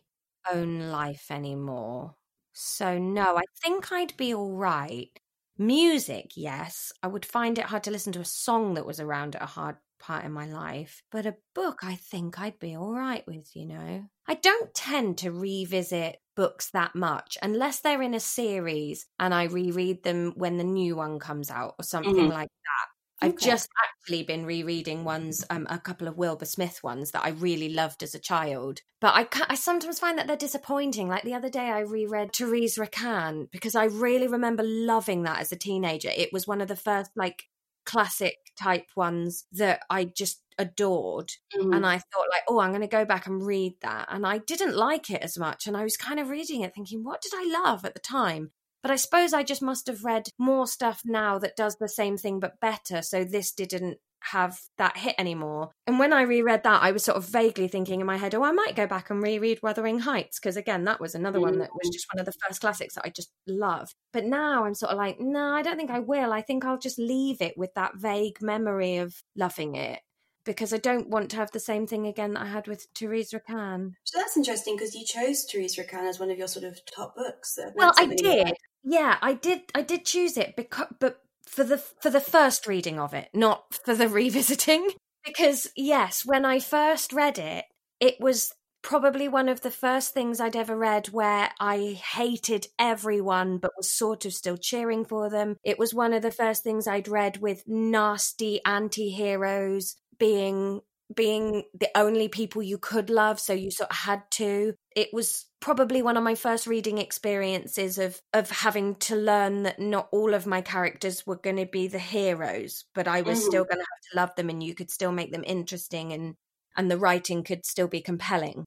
own 0.52 0.90
life 0.92 1.32
anymore. 1.32 2.16
So, 2.54 2.98
no, 2.98 3.38
I 3.38 3.44
think 3.64 3.92
I'd 3.92 4.16
be 4.16 4.34
all 4.34 4.56
right. 4.56 5.10
Music, 5.58 6.32
yes. 6.36 6.92
I 7.02 7.08
would 7.08 7.26
find 7.26 7.58
it 7.58 7.66
hard 7.66 7.84
to 7.84 7.92
listen 7.92 8.14
to 8.14 8.22
a 8.22 8.26
song 8.26 8.76
that 8.76 8.86
was 8.86 9.00
around 9.00 9.36
at 9.36 9.44
a 9.44 9.48
hard 9.48 9.78
part 10.00 10.26
in 10.26 10.32
my 10.32 10.46
life. 10.46 11.02
But 11.12 11.26
a 11.26 11.36
book, 11.56 11.80
I 11.84 11.96
think 11.96 12.40
I'd 12.40 12.60
be 12.60 12.76
all 12.76 12.94
right 12.94 13.26
with, 13.28 13.56
you 13.56 13.66
know. 13.66 14.06
I 14.28 14.36
don't 14.36 14.74
tend 14.74 15.20
to 15.20 15.32
revisit 15.32 16.18
books 16.36 16.72
that 16.72 16.96
much 16.96 17.38
unless 17.42 17.82
they're 17.82 18.02
in 18.02 18.14
a 18.14 18.20
series 18.20 19.06
and 19.20 19.34
I 19.34 19.44
reread 19.44 20.04
them 20.04 20.34
when 20.36 20.58
the 20.58 20.64
new 20.64 20.96
one 20.96 21.20
comes 21.20 21.52
out 21.52 21.76
or 21.80 21.84
something 21.84 22.16
mm-hmm. 22.16 22.32
like 22.32 22.50
that. 22.50 22.93
I've 23.24 23.34
okay. 23.36 23.52
just 23.52 23.70
actually 23.84 24.24
been 24.24 24.46
rereading 24.46 25.04
ones, 25.06 25.46
um, 25.50 25.66
a 25.70 25.80
couple 25.80 26.08
of 26.08 26.18
Wilbur 26.18 26.46
Smith 26.46 26.84
ones 26.84 27.12
that 27.12 27.24
I 27.24 27.30
really 27.30 27.70
loved 27.70 28.04
as 28.04 28.14
a 28.14 28.20
child. 28.20 28.82
But 29.00 29.14
I, 29.16 29.28
I 29.50 29.56
sometimes 29.56 30.00
find 30.00 30.18
that 30.18 30.28
they're 30.28 30.36
disappointing. 30.36 31.08
Like 31.08 31.24
the 31.24 31.34
other 31.34 31.50
day, 31.50 31.70
I 31.70 31.80
reread 31.80 32.34
Therese 32.34 32.78
Raquin 32.78 33.48
because 33.52 33.76
I 33.76 33.86
really 33.86 34.28
remember 34.28 34.64
loving 34.64 35.24
that 35.24 35.40
as 35.40 35.52
a 35.52 35.58
teenager. 35.58 36.10
It 36.16 36.34
was 36.34 36.48
one 36.48 36.60
of 36.60 36.68
the 36.68 36.76
first 36.76 37.12
like 37.16 37.44
classic 37.86 38.36
type 38.60 38.88
ones 38.96 39.46
that 39.54 39.82
I 39.90 40.06
just 40.06 40.42
adored. 40.58 41.32
Mm. 41.56 41.76
And 41.76 41.86
I 41.86 41.98
thought, 41.98 42.30
like, 42.30 42.44
oh, 42.48 42.60
I'm 42.60 42.72
going 42.72 42.82
to 42.82 42.88
go 42.88 43.06
back 43.06 43.28
and 43.28 43.46
read 43.46 43.76
that. 43.82 44.08
And 44.10 44.26
I 44.26 44.40
didn't 44.40 44.76
like 44.76 45.10
it 45.10 45.22
as 45.22 45.38
much. 45.38 45.68
And 45.68 45.78
I 45.78 45.84
was 45.84 45.98
kind 45.98 46.20
of 46.20 46.30
reading 46.30 46.62
it 46.62 46.74
thinking, 46.76 47.04
what 47.04 47.22
did 47.22 47.34
I 47.36 47.62
love 47.64 47.86
at 47.86 47.94
the 47.94 48.00
time? 48.00 48.52
But 48.84 48.92
I 48.92 48.98
suppose 48.98 49.34
I 49.34 49.42
just 49.44 49.62
must 49.62 49.88
have 49.88 50.04
read 50.04 50.28
more 50.38 50.68
stuff 50.68 51.02
now 51.04 51.40
that 51.40 51.56
does 51.56 51.78
the 51.78 51.90
same 51.90 52.18
thing 52.18 52.40
but 52.40 52.60
better. 52.60 53.02
So 53.02 53.24
this 53.24 53.52
didn't 53.52 53.98
have 54.26 54.58
that 54.78 54.98
hit 54.98 55.16
anymore. 55.18 55.72
And 55.86 56.00
when 56.00 56.14
I 56.14 56.22
reread 56.22 56.64
that, 56.64 56.82
I 56.82 56.92
was 56.92 57.04
sort 57.04 57.18
of 57.18 57.26
vaguely 57.26 57.68
thinking 57.68 58.00
in 58.00 58.06
my 58.06 58.18
head, 58.18 58.34
oh, 58.36 58.44
I 58.44 58.52
might 58.52 58.76
go 58.76 58.88
back 58.88 59.10
and 59.10 59.22
reread 59.22 59.60
Wuthering 59.62 60.00
Heights, 60.00 60.40
because 60.40 60.56
again, 60.56 60.86
that 60.86 61.02
was 61.02 61.14
another 61.14 61.42
one 61.42 61.60
that 61.60 61.72
was 61.74 61.90
mm. 61.90 61.94
just 61.94 62.08
one 62.14 62.20
of 62.20 62.26
the 62.26 62.34
first 62.46 62.62
classics 62.62 62.96
that 62.96 63.06
I 63.06 63.10
just 63.10 63.32
loved. 63.48 63.94
But 64.14 64.26
now 64.26 64.66
I'm 64.66 64.76
sort 64.76 64.92
of 64.92 64.98
like, 64.98 65.20
no, 65.20 65.54
I 65.54 65.62
don't 65.62 65.78
think 65.78 65.92
I 65.92 66.00
will. 66.00 66.32
I 66.32 66.42
think 66.42 66.64
I'll 66.64 66.78
just 66.78 67.00
leave 67.00 67.42
it 67.42 67.58
with 67.58 67.74
that 67.76 67.96
vague 67.96 68.42
memory 68.42 68.98
of 68.98 69.14
loving 69.36 69.76
it. 69.76 70.00
Because 70.46 70.74
I 70.74 70.78
don't 70.78 71.10
want 71.10 71.32
to 71.32 71.38
have 71.38 71.52
the 71.52 71.60
same 71.60 71.88
thing 71.88 72.06
again 72.06 72.34
that 72.34 72.44
I 72.44 72.48
had 72.48 72.68
with 72.68 72.88
Therese 72.96 73.34
Raquin. 73.34 73.94
So 74.04 74.18
that's 74.18 74.36
interesting 74.36 74.76
because 74.76 74.94
you 74.94 75.06
chose 75.06 75.46
Therese 75.46 75.78
Raquin 75.78 76.06
as 76.08 76.20
one 76.20 76.30
of 76.32 76.38
your 76.38 76.48
sort 76.48 76.66
of 76.66 76.80
top 76.86 77.16
books. 77.16 77.58
Well, 77.76 77.94
I 77.98 78.08
did. 78.08 78.54
Yeah, 78.84 79.18
I 79.22 79.34
did. 79.34 79.62
I 79.74 79.82
did 79.82 80.06
choose 80.06 80.38
it 80.38 80.56
because, 80.58 80.88
but 81.00 81.22
for 81.46 81.64
the 81.64 81.78
for 81.78 82.10
the 82.10 82.20
first 82.20 82.68
reading 82.68 83.00
of 83.00 83.14
it, 83.14 83.30
not 83.34 83.64
for 83.86 83.96
the 83.96 84.08
revisiting. 84.10 84.90
Because 85.26 85.68
yes, 85.78 86.24
when 86.26 86.44
I 86.44 86.60
first 86.60 87.14
read 87.14 87.40
it, 87.40 87.66
it 88.00 88.20
was 88.20 88.54
probably 88.84 89.30
one 89.30 89.50
of 89.50 89.62
the 89.62 89.72
first 89.72 90.14
things 90.14 90.40
I'd 90.40 90.58
ever 90.58 90.76
read 90.76 91.08
where 91.08 91.50
I 91.60 91.98
hated 92.14 92.68
everyone 92.78 93.58
but 93.58 93.72
was 93.78 93.90
sort 93.90 94.26
of 94.26 94.34
still 94.34 94.58
cheering 94.58 95.06
for 95.06 95.30
them. 95.30 95.56
It 95.64 95.80
was 95.80 95.94
one 95.94 96.14
of 96.14 96.22
the 96.22 96.32
first 96.32 96.64
things 96.64 96.86
I'd 96.86 97.08
read 97.08 97.38
with 97.38 97.64
nasty 97.66 98.60
anti-heroes 98.66 99.96
being 100.18 100.82
being 101.16 101.64
the 101.74 101.90
only 101.96 102.28
people 102.28 102.64
you 102.64 102.78
could 102.78 103.10
love, 103.10 103.40
so 103.40 103.54
you 103.54 103.72
sort 103.72 103.90
of 103.92 103.96
had 103.96 104.24
to. 104.32 104.74
It 104.96 105.10
was 105.14 105.46
probably 105.60 106.02
one 106.02 106.18
of 106.18 106.24
my 106.24 106.36
first 106.36 106.68
reading 106.68 106.98
experiences 106.98 107.98
of 107.98 108.20
of 108.34 108.50
having 108.50 108.96
to 108.96 109.16
learn 109.16 109.64
that 109.64 109.80
not 109.80 110.10
all 110.12 110.34
of 110.34 110.46
my 110.46 110.62
characters 110.62 111.26
were 111.26 111.38
going 111.38 111.58
to 111.58 111.66
be 111.66 111.88
the 111.88 112.00
heroes, 112.00 112.86
but 112.96 113.08
I 113.08 113.22
was 113.22 113.40
mm. 113.40 113.44
still 113.44 113.64
going 113.64 113.80
to 113.80 113.86
have 113.86 114.12
to 114.12 114.18
love 114.18 114.36
them, 114.36 114.50
and 114.50 114.64
you 114.64 114.76
could 114.76 114.92
still 114.92 115.12
make 115.12 115.32
them 115.32 115.44
interesting, 115.46 116.14
and 116.14 116.36
and 116.76 116.90
the 116.90 116.98
writing 116.98 117.44
could 117.44 117.66
still 117.66 117.88
be 117.88 118.02
compelling. 118.02 118.66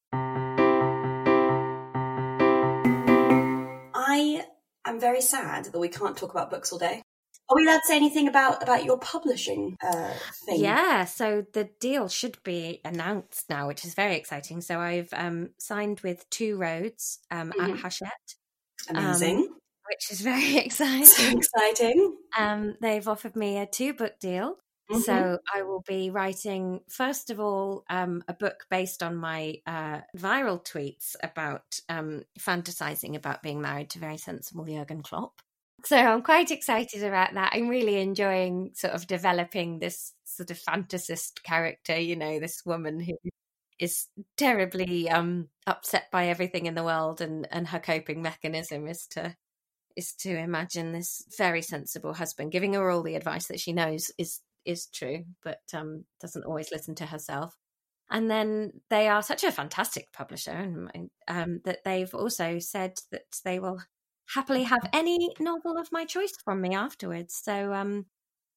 I 3.95 4.45
am 4.85 5.01
very 5.01 5.21
sad 5.21 5.67
that 5.67 5.79
we 5.79 5.89
can't 5.89 6.17
talk 6.17 6.31
about 6.31 6.51
books 6.51 6.73
all 6.73 6.79
day. 6.79 7.03
Are 7.49 7.57
we 7.57 7.65
allowed 7.65 7.79
to 7.79 7.87
say 7.87 7.97
anything 7.97 8.27
about 8.29 8.63
about 8.63 8.85
your 8.85 8.99
publishing 8.99 9.77
uh, 9.83 10.13
thing? 10.47 10.61
Yeah, 10.61 11.05
so 11.05 11.45
the 11.53 11.71
deal 11.79 12.09
should 12.09 12.43
be 12.43 12.81
announced 12.85 13.49
now, 13.49 13.69
which 13.69 13.85
is 13.85 13.95
very 13.95 14.17
exciting. 14.17 14.61
So 14.61 14.81
I've 14.81 15.13
um, 15.13 15.51
signed 15.59 16.01
with 16.01 16.29
Two 16.31 16.57
Roads 16.57 17.21
um, 17.31 17.53
mm-hmm. 17.53 17.73
at 17.73 17.79
Hachette. 17.79 18.35
Amazing. 18.89 19.39
Um, 19.39 19.57
which 19.89 20.11
is 20.11 20.21
very 20.21 20.57
exciting. 20.65 21.07
So 21.07 21.39
exciting. 21.39 22.17
Um, 22.37 22.75
they've 22.81 23.07
offered 23.07 23.37
me 23.37 23.59
a 23.59 23.67
two 23.67 23.95
book 23.95 24.19
deal. 24.19 24.57
Mm-hmm. 24.91 25.01
So 25.01 25.39
I 25.53 25.63
will 25.63 25.83
be 25.87 26.11
writing, 26.11 26.81
first 26.89 27.31
of 27.31 27.41
all, 27.41 27.85
um, 27.91 28.23
a 28.29 28.33
book 28.33 28.67
based 28.71 29.03
on 29.03 29.17
my 29.17 29.57
uh, 29.67 30.03
viral 30.17 30.65
tweets 30.65 31.17
about 31.25 31.81
um, 31.89 32.23
fantasizing 32.39 33.17
about 33.17 33.43
being 33.43 33.61
married 33.61 33.91
to 33.91 33.99
very 33.99 34.17
sensible 34.17 34.65
Jurgen 34.65 35.03
Klopp. 35.03 35.41
So 35.85 35.97
I'm 35.97 36.23
quite 36.23 36.51
excited 36.51 37.03
about 37.05 37.35
that. 37.35 37.53
I'm 37.55 37.69
really 37.69 38.01
enjoying 38.01 38.73
sort 38.75 38.95
of 38.95 39.07
developing 39.07 39.79
this 39.79 40.13
sort 40.25 40.51
of 40.51 40.59
fantasist 40.59 41.43
character, 41.43 41.97
you 41.99 42.17
know, 42.17 42.41
this 42.41 42.65
woman 42.65 42.99
who 43.01 43.17
is 43.79 44.07
terribly 44.37 45.09
um 45.11 45.49
upset 45.67 46.11
by 46.11 46.29
everything 46.29 46.67
in 46.67 46.75
the 46.75 46.85
world 46.85 47.21
and 47.21 47.47
and 47.51 47.69
her 47.69 47.79
coping 47.79 48.23
mechanism 48.23 48.89
is 48.89 49.07
to 49.07 49.37
is 49.97 50.15
to 50.15 50.37
imagine 50.37 50.93
this 50.93 51.23
very 51.37 51.63
sensible 51.63 52.15
husband 52.15 52.53
giving 52.53 52.75
her 52.75 52.91
all 52.91 53.03
the 53.03 53.17
advice 53.17 53.49
that 53.49 53.61
she 53.61 53.73
knows 53.73 54.11
is 54.19 54.41
is 54.65 54.87
true 54.87 55.25
but 55.45 55.61
um 55.75 56.05
doesn't 56.21 56.45
always 56.45 56.71
listen 56.73 56.95
to 56.95 57.07
herself 57.07 57.55
and 58.11 58.31
then 58.31 58.73
they 58.89 59.09
are 59.09 59.23
such 59.23 59.45
a 59.45 59.53
fantastic 59.53 60.11
publisher 60.13 60.53
and 60.53 61.11
um, 61.29 61.61
that 61.65 61.85
they've 61.85 62.15
also 62.15 62.59
said 62.59 62.99
that 63.11 63.25
they 63.45 63.59
will 63.59 63.81
happily 64.35 64.65
have 64.65 64.89
any 64.93 65.35
novel 65.39 65.79
of 65.79 65.93
my 65.93 66.05
choice 66.05 66.33
from 66.45 66.61
me 66.61 66.75
afterwards. 66.75 67.41
So 67.43 67.73
um, 67.73 68.07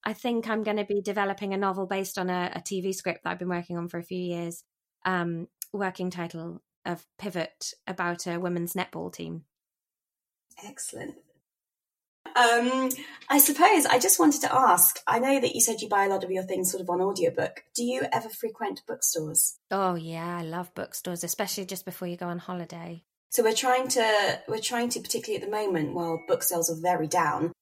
I 0.04 0.14
think 0.14 0.50
I'm 0.50 0.64
going 0.64 0.78
to 0.78 0.86
be 0.86 1.02
developing 1.02 1.54
a 1.54 1.58
novel 1.58 1.86
based 1.86 2.18
on 2.18 2.30
a, 2.30 2.52
a, 2.56 2.60
TV 2.60 2.94
script 2.94 3.24
that 3.24 3.32
I've 3.32 3.40
been 3.40 3.50
working 3.50 3.78
on 3.78 3.88
for 3.88 4.00
a 4.00 4.04
few 4.04 4.20
years. 4.20 4.64
Um, 5.06 5.48
working 5.72 6.10
title 6.10 6.62
of 6.86 7.06
Pivot 7.18 7.74
about 7.88 8.26
a 8.26 8.40
women's 8.40 8.74
netball 8.74 9.14
team. 9.14 9.44
Excellent. 10.66 11.16
Um, 12.36 12.90
I 13.30 13.40
suppose 13.40 13.86
I 13.86 14.00
just 14.00 14.20
wanted 14.20 14.42
to 14.42 14.54
ask. 14.54 15.00
I 15.08 15.20
know 15.20 15.40
that 15.40 15.56
you 15.56 15.62
said 15.62 15.82
you 15.82 15.90
buy 15.90 16.06
a 16.06 16.10
lot 16.10 16.24
of 16.24 16.32
your 16.32 16.44
things 16.44 16.72
sort 16.72 16.82
of 16.82 16.90
on 16.90 17.02
audiobook. 17.02 17.64
Do 17.76 17.84
you 17.84 18.04
ever 18.12 18.30
frequent 18.30 18.82
bookstores? 18.88 19.58
Oh 19.72 19.96
yeah, 19.96 20.38
I 20.38 20.44
love 20.44 20.74
bookstores, 20.76 21.24
especially 21.24 21.66
just 21.66 21.86
before 21.86 22.08
you 22.08 22.18
go 22.18 22.28
on 22.28 22.38
holiday. 22.38 23.04
So 23.30 23.44
we're 23.44 23.54
trying 23.54 23.88
to 23.90 24.42
we're 24.48 24.60
trying 24.60 24.90
to 24.90 25.00
particularly 25.00 25.44
at 25.44 25.50
the 25.50 25.56
moment 25.56 25.94
while 25.94 26.24
book 26.28 26.44
sales 26.44 26.70
are 26.70 26.82
very 26.82 27.08
down, 27.08 27.54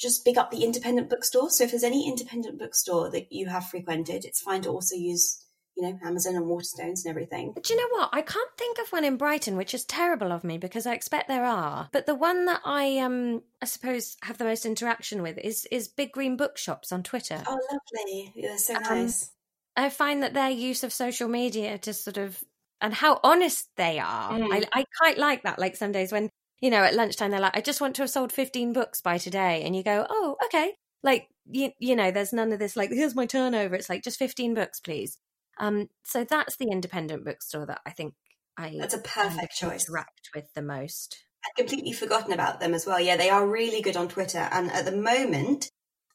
just 0.00 0.24
big 0.24 0.38
up 0.38 0.50
the 0.50 0.64
independent 0.64 1.10
bookstore. 1.10 1.50
So 1.50 1.64
if 1.64 1.70
there's 1.70 1.84
any 1.84 2.08
independent 2.08 2.58
bookstore 2.58 3.10
that 3.10 3.30
you 3.30 3.48
have 3.48 3.66
frequented, 3.66 4.24
it's 4.24 4.40
fine 4.40 4.62
to 4.62 4.70
also 4.70 4.96
use 4.96 5.38
you 5.76 5.84
know, 5.84 5.98
Amazon 6.04 6.36
and 6.36 6.44
Waterstones 6.46 7.04
and 7.04 7.06
everything. 7.06 7.54
Do 7.60 7.72
you 7.72 7.80
know 7.80 7.98
what? 7.98 8.10
I 8.12 8.20
can't 8.20 8.50
think 8.58 8.78
of 8.78 8.88
one 8.90 9.04
in 9.04 9.16
Brighton, 9.16 9.56
which 9.56 9.74
is 9.74 9.84
terrible 9.84 10.30
of 10.30 10.44
me 10.44 10.58
because 10.58 10.86
I 10.86 10.94
expect 10.94 11.28
there 11.28 11.44
are. 11.44 11.88
But 11.92 12.06
the 12.06 12.14
one 12.14 12.46
that 12.46 12.60
I 12.64 12.98
um 12.98 13.42
I 13.60 13.66
suppose 13.66 14.16
have 14.22 14.38
the 14.38 14.44
most 14.44 14.66
interaction 14.66 15.22
with 15.22 15.38
is 15.38 15.66
is 15.70 15.88
Big 15.88 16.12
Green 16.12 16.36
Bookshops 16.36 16.92
on 16.92 17.02
Twitter. 17.02 17.42
Oh, 17.46 17.58
lovely! 17.70 18.32
They're 18.36 18.58
so 18.58 18.76
um, 18.76 18.82
nice. 18.82 19.30
I 19.76 19.88
find 19.88 20.22
that 20.22 20.34
their 20.34 20.50
use 20.50 20.84
of 20.84 20.92
social 20.92 21.28
media 21.28 21.78
to 21.78 21.94
sort 21.94 22.18
of 22.18 22.42
and 22.82 22.92
how 22.92 23.20
honest 23.24 23.70
they 23.76 23.98
are. 23.98 24.32
Mm. 24.32 24.48
I, 24.52 24.64
I 24.80 24.84
quite 25.00 25.16
like 25.16 25.44
that. 25.44 25.58
Like 25.58 25.76
some 25.76 25.92
days 25.92 26.12
when 26.12 26.28
you 26.62 26.70
know, 26.70 26.84
at 26.84 26.94
lunchtime, 26.94 27.32
they're 27.32 27.40
like, 27.40 27.56
I 27.56 27.60
just 27.60 27.80
want 27.80 27.96
to 27.96 28.02
have 28.02 28.10
sold 28.10 28.30
15 28.32 28.72
books 28.72 29.00
by 29.00 29.18
today. 29.18 29.64
And 29.64 29.74
you 29.74 29.82
go, 29.82 30.06
oh, 30.08 30.36
okay. 30.44 30.74
Like, 31.02 31.26
you, 31.50 31.72
you 31.80 31.96
know, 31.96 32.12
there's 32.12 32.32
none 32.32 32.52
of 32.52 32.60
this, 32.60 32.76
like, 32.76 32.90
here's 32.90 33.16
my 33.16 33.26
turnover. 33.26 33.74
It's 33.74 33.90
like, 33.90 34.04
just 34.04 34.16
15 34.20 34.54
books, 34.54 34.78
please. 34.78 35.18
Um, 35.58 35.88
so 36.04 36.24
that's 36.24 36.56
the 36.56 36.68
independent 36.70 37.24
bookstore 37.24 37.66
that 37.66 37.80
I 37.84 37.90
think 37.90 38.14
I 38.56 38.76
that's 38.78 38.94
a 38.94 38.98
perfect 38.98 39.56
choice. 39.56 39.88
Interact 39.88 40.30
with 40.34 40.54
the 40.54 40.62
most. 40.62 41.24
I'd 41.44 41.60
completely 41.60 41.92
forgotten 41.92 42.32
about 42.32 42.60
them 42.60 42.74
as 42.74 42.86
well. 42.86 43.00
Yeah, 43.00 43.16
they 43.16 43.28
are 43.28 43.46
really 43.46 43.82
good 43.82 43.96
on 43.96 44.08
Twitter, 44.08 44.48
and 44.50 44.70
at 44.70 44.84
the 44.84 44.96
moment, 44.96 45.70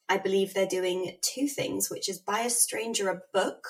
I 0.08 0.18
believe 0.18 0.54
they're 0.54 0.66
doing 0.66 1.18
two 1.20 1.46
things, 1.46 1.90
which 1.90 2.08
is 2.08 2.18
buy 2.18 2.40
a 2.40 2.50
stranger 2.50 3.10
a 3.10 3.20
book, 3.32 3.64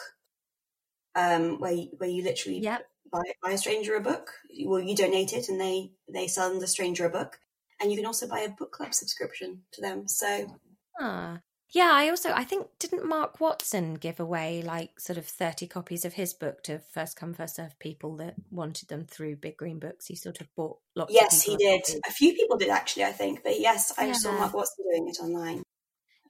um, 1.15 1.59
where 1.61 1.73
you, 1.73 1.89
where 1.97 2.09
you 2.09 2.23
literally 2.23 2.59
yep. 2.59 2.87
buy, 3.11 3.23
buy 3.43 3.53
a 3.53 3.59
stranger 3.59 3.95
a 3.97 4.01
book. 4.01 4.31
Well, 4.65 4.81
you 4.81 4.95
donate 4.97 5.33
it, 5.33 5.49
and 5.49 5.61
they 5.61 5.93
they 6.13 6.27
sell 6.27 6.59
the 6.59 6.67
stranger 6.67 7.07
a 7.07 7.11
book, 7.11 7.39
and 7.81 7.91
you 7.91 7.97
can 7.97 8.07
also 8.07 8.29
buy 8.29 8.41
a 8.41 8.51
book 8.51 8.73
club 8.73 8.95
subscription 8.95 9.63
to 9.73 9.81
them. 9.81 10.09
So, 10.09 10.59
ah, 11.01 11.41
yeah, 11.71 11.91
I 11.93 12.09
also 12.09 12.33
I 12.33 12.45
think 12.45 12.67
didn't 12.79 13.07
Mark 13.07 13.41
Watson 13.41 13.95
give 13.95 14.21
away 14.21 14.63
like 14.63 14.99
sort 15.01 15.19
of 15.19 15.27
thirty 15.27 15.67
copies 15.67 16.05
of 16.05 16.15
his 16.15 16.33
book 16.33 16.63
to 16.65 16.79
first 16.79 17.17
come 17.17 17.35
first 17.35 17.57
serve 17.57 17.79
people 17.79 18.17
that 18.17 18.35
wanted 18.51 18.89
them 18.89 19.05
through 19.05 19.37
Big 19.37 19.57
Green 19.57 19.79
Books. 19.79 20.07
He 20.07 20.15
sort 20.15 20.41
of 20.41 20.49
bought 20.57 20.79
lots. 20.95 21.13
Yes, 21.13 21.43
he 21.43 21.57
did. 21.57 21.83
A 22.09 22.13
few 22.13 22.33
people 22.35 22.57
did 22.57 22.71
actually, 22.71 23.05
I 23.05 23.13
think, 23.13 23.43
but 23.43 23.61
yes, 23.61 23.93
I 23.99 24.07
yeah. 24.07 24.13
saw 24.13 24.33
Mark 24.33 24.55
Watson 24.55 24.85
doing 24.91 25.09
it 25.09 25.19
online. 25.21 25.63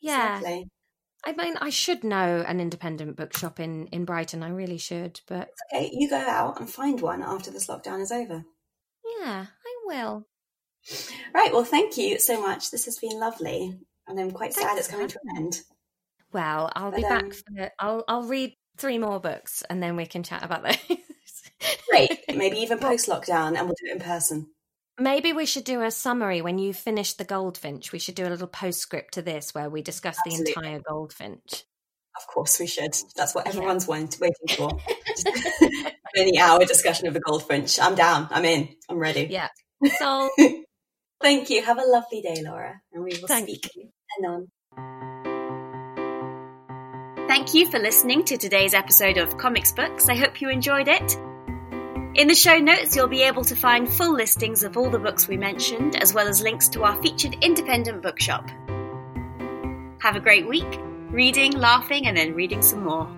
Yeah. 0.00 0.40
I 1.24 1.32
mean, 1.32 1.56
I 1.60 1.70
should 1.70 2.04
know 2.04 2.44
an 2.46 2.60
independent 2.60 3.16
bookshop 3.16 3.60
in 3.60 3.86
in 3.88 4.04
Brighton. 4.04 4.42
I 4.42 4.50
really 4.50 4.78
should, 4.78 5.20
but 5.26 5.50
okay, 5.72 5.90
you 5.92 6.08
go 6.08 6.16
out 6.16 6.60
and 6.60 6.70
find 6.70 7.00
one 7.00 7.22
after 7.22 7.50
this 7.50 7.66
lockdown 7.66 8.00
is 8.00 8.12
over. 8.12 8.44
Yeah, 9.20 9.46
I 9.46 9.76
will. 9.84 10.26
Right. 11.34 11.52
Well, 11.52 11.64
thank 11.64 11.96
you 11.96 12.18
so 12.18 12.40
much. 12.40 12.70
This 12.70 12.84
has 12.84 12.98
been 12.98 13.18
lovely 13.18 13.78
and 14.06 14.18
I'm 14.18 14.30
quite 14.30 14.54
Thanks 14.54 14.70
sad 14.70 14.78
it's 14.78 14.88
coming 14.88 15.08
to 15.08 15.18
an 15.24 15.36
end. 15.36 15.62
Well, 16.32 16.70
I'll 16.74 16.90
but, 16.90 16.96
be 16.96 17.02
back 17.02 17.24
um, 17.24 17.30
for 17.30 17.72
I'll 17.78 18.04
I'll 18.08 18.22
read 18.22 18.54
three 18.76 18.98
more 18.98 19.20
books 19.20 19.62
and 19.68 19.82
then 19.82 19.96
we 19.96 20.06
can 20.06 20.22
chat 20.22 20.44
about 20.44 20.62
those. 20.62 20.98
Great. 21.90 22.24
Maybe 22.34 22.58
even 22.58 22.78
post 22.78 23.08
lockdown 23.08 23.58
and 23.58 23.66
we'll 23.66 23.76
do 23.80 23.90
it 23.90 23.92
in 23.92 24.00
person. 24.00 24.48
Maybe 24.98 25.32
we 25.32 25.46
should 25.46 25.64
do 25.64 25.82
a 25.82 25.90
summary 25.90 26.42
when 26.42 26.58
you 26.58 26.74
finish 26.74 27.12
the 27.12 27.24
Goldfinch. 27.24 27.92
We 27.92 28.00
should 28.00 28.16
do 28.16 28.26
a 28.26 28.30
little 28.30 28.48
postscript 28.48 29.14
to 29.14 29.22
this 29.22 29.54
where 29.54 29.70
we 29.70 29.80
discuss 29.80 30.16
Absolutely. 30.26 30.52
the 30.52 30.58
entire 30.58 30.80
Goldfinch. 30.80 31.64
Of 32.16 32.26
course, 32.26 32.58
we 32.58 32.66
should. 32.66 32.96
That's 33.14 33.32
what 33.32 33.46
everyone's 33.46 33.86
yeah. 33.88 34.08
waiting 34.20 34.56
for. 34.56 34.70
Any 36.16 36.38
hour 36.38 36.64
discussion 36.64 37.06
of 37.06 37.14
the 37.14 37.20
Goldfinch. 37.20 37.78
I'm 37.78 37.94
down. 37.94 38.26
I'm 38.30 38.44
in. 38.44 38.70
I'm 38.88 38.98
ready. 38.98 39.28
Yeah. 39.30 39.48
So, 39.98 40.28
thank 41.22 41.48
you. 41.48 41.62
Have 41.62 41.78
a 41.78 41.86
lovely 41.86 42.20
day, 42.20 42.42
Laura, 42.44 42.80
and 42.92 43.04
we 43.04 43.16
will 43.20 43.28
thank 43.28 43.48
speak. 43.48 43.70
You 43.76 43.90
on. 44.26 44.48
Thank 47.28 47.54
you 47.54 47.70
for 47.70 47.78
listening 47.78 48.24
to 48.24 48.36
today's 48.36 48.74
episode 48.74 49.18
of 49.18 49.36
Comics 49.36 49.70
Books. 49.70 50.08
I 50.08 50.16
hope 50.16 50.40
you 50.40 50.48
enjoyed 50.48 50.88
it. 50.88 51.27
In 52.18 52.26
the 52.26 52.34
show 52.34 52.58
notes, 52.58 52.96
you'll 52.96 53.06
be 53.06 53.22
able 53.22 53.44
to 53.44 53.54
find 53.54 53.88
full 53.88 54.12
listings 54.12 54.64
of 54.64 54.76
all 54.76 54.90
the 54.90 54.98
books 54.98 55.28
we 55.28 55.36
mentioned, 55.36 55.94
as 56.02 56.12
well 56.12 56.26
as 56.26 56.42
links 56.42 56.66
to 56.70 56.82
our 56.82 57.00
featured 57.00 57.36
independent 57.42 58.02
bookshop. 58.02 58.50
Have 60.00 60.16
a 60.16 60.20
great 60.20 60.48
week, 60.48 60.80
reading, 61.12 61.52
laughing, 61.52 62.08
and 62.08 62.16
then 62.16 62.34
reading 62.34 62.60
some 62.60 62.82
more. 62.82 63.08